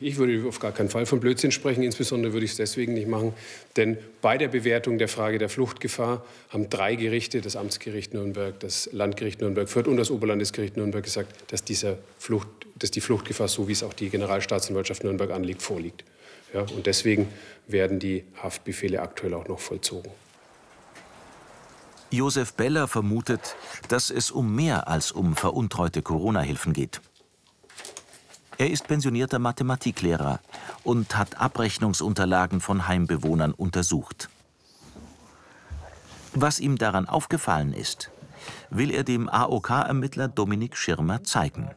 Ich 0.03 0.17
würde 0.17 0.47
auf 0.47 0.57
gar 0.57 0.71
keinen 0.71 0.89
Fall 0.89 1.05
von 1.05 1.19
Blödsinn 1.19 1.51
sprechen. 1.51 1.83
Insbesondere 1.83 2.33
würde 2.33 2.43
ich 2.43 2.51
es 2.51 2.57
deswegen 2.57 2.95
nicht 2.95 3.07
machen, 3.07 3.33
denn 3.77 3.99
bei 4.21 4.39
der 4.39 4.47
Bewertung 4.47 4.97
der 4.97 5.07
Frage 5.07 5.37
der 5.37 5.47
Fluchtgefahr 5.47 6.25
haben 6.49 6.69
drei 6.71 6.95
Gerichte, 6.95 7.39
das 7.39 7.55
Amtsgericht 7.55 8.15
Nürnberg, 8.15 8.59
das 8.59 8.89
Landgericht 8.91 9.41
Nürnberg-Fürth 9.41 9.87
und 9.87 9.97
das 9.97 10.09
Oberlandesgericht 10.09 10.75
Nürnberg 10.75 11.03
gesagt, 11.03 11.51
dass, 11.51 11.63
dieser 11.63 11.99
Flucht, 12.17 12.47
dass 12.75 12.89
die 12.89 12.99
Fluchtgefahr, 12.99 13.47
so 13.47 13.67
wie 13.67 13.73
es 13.73 13.83
auch 13.83 13.93
die 13.93 14.09
Generalstaatsanwaltschaft 14.09 15.03
Nürnberg 15.03 15.29
anliegt, 15.29 15.61
vorliegt. 15.61 16.03
Ja, 16.51 16.61
und 16.61 16.87
deswegen 16.87 17.27
werden 17.67 17.99
die 17.99 18.23
Haftbefehle 18.41 19.01
aktuell 19.01 19.35
auch 19.35 19.47
noch 19.47 19.59
vollzogen. 19.59 20.11
Josef 22.09 22.53
Beller 22.53 22.87
vermutet, 22.87 23.55
dass 23.87 24.09
es 24.09 24.31
um 24.31 24.53
mehr 24.55 24.87
als 24.87 25.11
um 25.11 25.35
veruntreute 25.35 26.01
Corona-Hilfen 26.01 26.73
geht. 26.73 27.01
Er 28.61 28.69
ist 28.69 28.87
pensionierter 28.87 29.39
Mathematiklehrer 29.39 30.39
und 30.83 31.17
hat 31.17 31.41
Abrechnungsunterlagen 31.41 32.61
von 32.61 32.87
Heimbewohnern 32.87 33.53
untersucht. 33.53 34.29
Was 36.35 36.59
ihm 36.59 36.77
daran 36.77 37.09
aufgefallen 37.09 37.73
ist, 37.73 38.11
will 38.69 38.91
er 38.91 39.03
dem 39.03 39.29
AOK-Ermittler 39.29 40.27
Dominik 40.27 40.77
Schirmer 40.77 41.23
zeigen. 41.23 41.71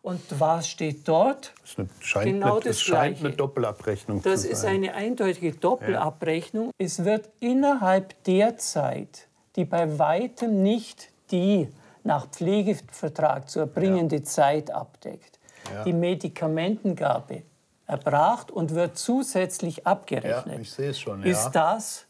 Und 0.00 0.22
was 0.30 0.70
steht 0.70 1.06
dort? 1.06 1.52
Das 1.60 1.86
scheint, 2.00 2.24
genau 2.24 2.54
eine, 2.54 2.60
das 2.60 2.76
es 2.76 2.80
scheint 2.80 3.16
Gleiche. 3.18 3.26
eine 3.26 3.36
Doppelabrechnung 3.36 4.22
Das 4.22 4.42
zu 4.44 4.48
ist 4.48 4.62
sein. 4.62 4.76
eine 4.76 4.94
eindeutige 4.94 5.52
Doppelabrechnung. 5.52 6.70
Es 6.78 7.04
wird 7.04 7.28
innerhalb 7.40 8.24
der 8.24 8.56
Zeit, 8.56 9.28
die 9.56 9.66
bei 9.66 9.98
weitem 9.98 10.62
nicht 10.62 11.10
die 11.30 11.68
nach 12.08 12.26
Pflegevertrag 12.26 13.48
zu 13.50 13.60
erbringende 13.60 14.22
Zeit 14.22 14.70
abdeckt, 14.70 15.38
Ja. 15.72 15.84
die 15.84 15.92
Medikamentengabe 15.92 17.42
erbracht 17.86 18.50
und 18.50 18.74
wird 18.74 18.96
zusätzlich 18.98 19.86
abgerechnet. 19.86 20.54
Ja, 20.54 20.60
ich 20.60 20.72
sehe 20.72 20.90
es 20.90 20.98
schon. 20.98 21.22
Ist 21.22 21.44
ja. 21.44 21.50
das 21.50 22.06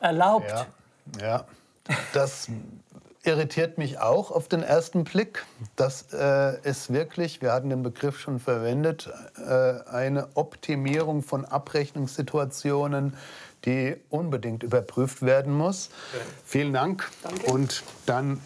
erlaubt? 0.00 0.48
Ja, 0.48 0.66
ja. 1.20 1.44
Das 2.14 2.48
irritiert 3.22 3.76
mich 3.76 3.98
auch 3.98 4.30
auf 4.30 4.48
den 4.48 4.62
ersten 4.62 5.04
Blick. 5.04 5.44
Das 5.76 6.12
äh, 6.14 6.58
ist 6.62 6.90
wirklich, 6.90 7.42
wir 7.42 7.52
hatten 7.52 7.68
den 7.68 7.82
Begriff 7.82 8.18
schon 8.18 8.40
verwendet, 8.40 9.10
äh, 9.36 9.90
eine 9.90 10.28
Optimierung 10.34 11.22
von 11.22 11.44
Abrechnungssituationen, 11.44 13.16
die 13.66 13.96
unbedingt 14.08 14.62
überprüft 14.62 15.20
werden 15.20 15.52
muss. 15.52 15.90
Vielen 16.46 16.72
Dank 16.72 17.10
und 17.46 17.82
dann 18.06 18.40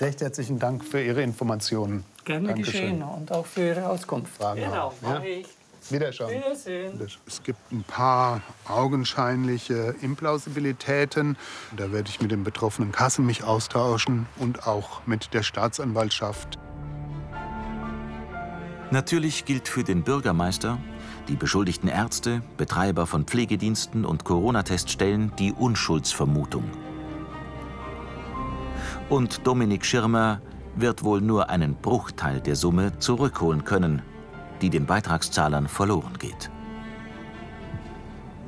recht 0.00 0.20
herzlichen 0.20 0.58
Dank 0.58 0.84
für 0.84 1.02
Ihre 1.02 1.22
Informationen. 1.22 2.04
Gerne 2.24 2.48
Dankeschön. 2.48 2.72
geschehen 2.72 3.02
und 3.02 3.32
auch 3.32 3.46
für 3.46 3.68
Ihre 3.68 3.88
Auskunft. 3.88 4.36
Fragen 4.36 4.60
genau, 4.60 4.92
ja? 5.02 5.08
mache 5.08 5.26
ich. 5.26 5.46
Wiederschauen. 5.90 6.30
Wiedersehen. 6.30 7.00
Es 7.26 7.42
gibt 7.42 7.58
ein 7.70 7.82
paar 7.82 8.40
augenscheinliche 8.66 9.94
Implausibilitäten. 10.00 11.36
Da 11.76 11.92
werde 11.92 12.08
ich 12.08 12.22
mit 12.22 12.30
den 12.30 12.42
betroffenen 12.42 12.90
Kassen 12.90 13.26
mich 13.26 13.44
austauschen 13.44 14.26
und 14.38 14.66
auch 14.66 15.06
mit 15.06 15.34
der 15.34 15.42
Staatsanwaltschaft. 15.42 16.58
Natürlich 18.90 19.44
gilt 19.44 19.68
für 19.68 19.84
den 19.84 20.04
Bürgermeister, 20.04 20.78
die 21.28 21.36
beschuldigten 21.36 21.88
Ärzte, 21.88 22.42
Betreiber 22.56 23.06
von 23.06 23.24
Pflegediensten 23.24 24.04
und 24.04 24.24
Corona-Teststellen 24.24 25.32
die 25.38 25.52
Unschuldsvermutung. 25.52 26.64
Und 29.08 29.46
Dominik 29.46 29.84
Schirmer 29.84 30.40
wird 30.76 31.04
wohl 31.04 31.20
nur 31.20 31.50
einen 31.50 31.74
Bruchteil 31.74 32.40
der 32.40 32.56
Summe 32.56 32.98
zurückholen 32.98 33.64
können, 33.64 34.02
die 34.62 34.70
den 34.70 34.86
Beitragszahlern 34.86 35.68
verloren 35.68 36.18
geht. 36.18 36.50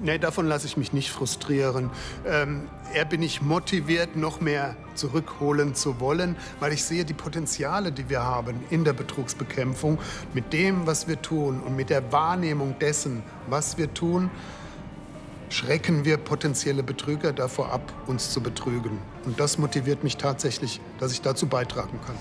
Nee, 0.03 0.19
davon 0.19 0.47
lasse 0.47 0.67
ich 0.67 0.77
mich 0.77 0.93
nicht 0.93 1.11
frustrieren. 1.11 1.91
Ähm, 2.27 2.69
eher 2.93 3.07
bin 3.07 3.23
ich 3.23 3.41
motiviert, 3.41 4.15
noch 4.15 4.41
mehr 4.41 4.77
zurückholen 4.95 5.75
zu 5.75 6.01
wollen, 6.01 6.37
weil 6.61 6.73
ich 6.73 6.85
sehe 6.85 7.05
die 7.05 7.15
Potenziale, 7.15 7.93
die 7.93 8.09
wir 8.11 8.23
haben 8.23 8.61
in 8.69 8.85
der 8.85 8.93
Betrugsbekämpfung, 8.93 9.99
mit 10.35 10.53
dem, 10.53 10.87
was 10.87 11.09
wir 11.09 11.21
tun 11.23 11.61
und 11.61 11.77
mit 11.77 11.89
der 11.89 12.13
Wahrnehmung 12.13 12.79
dessen, 12.79 13.23
was 13.49 13.79
wir 13.79 13.93
tun, 13.95 14.31
schrecken 15.49 16.05
wir 16.05 16.17
potenzielle 16.17 16.83
Betrüger 16.83 17.33
davor 17.33 17.73
ab, 17.73 17.93
uns 18.07 18.31
zu 18.31 18.41
betrügen. 18.41 18.99
Und 19.25 19.41
das 19.41 19.59
motiviert 19.59 20.05
mich 20.05 20.17
tatsächlich, 20.17 20.81
dass 20.99 21.13
ich 21.13 21.23
dazu 21.23 21.47
beitragen 21.47 21.99
kann. 22.07 22.17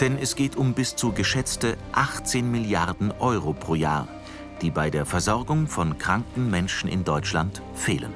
Denn 0.00 0.16
es 0.16 0.36
geht 0.36 0.56
um 0.56 0.74
bis 0.74 0.94
zu 0.94 1.12
geschätzte 1.12 1.76
18 1.92 2.48
Milliarden 2.50 3.12
Euro 3.18 3.52
pro 3.52 3.74
Jahr, 3.74 4.06
die 4.62 4.70
bei 4.70 4.90
der 4.90 5.04
Versorgung 5.04 5.66
von 5.66 5.98
kranken 5.98 6.50
Menschen 6.50 6.88
in 6.88 7.04
Deutschland 7.04 7.62
fehlen. 7.74 8.12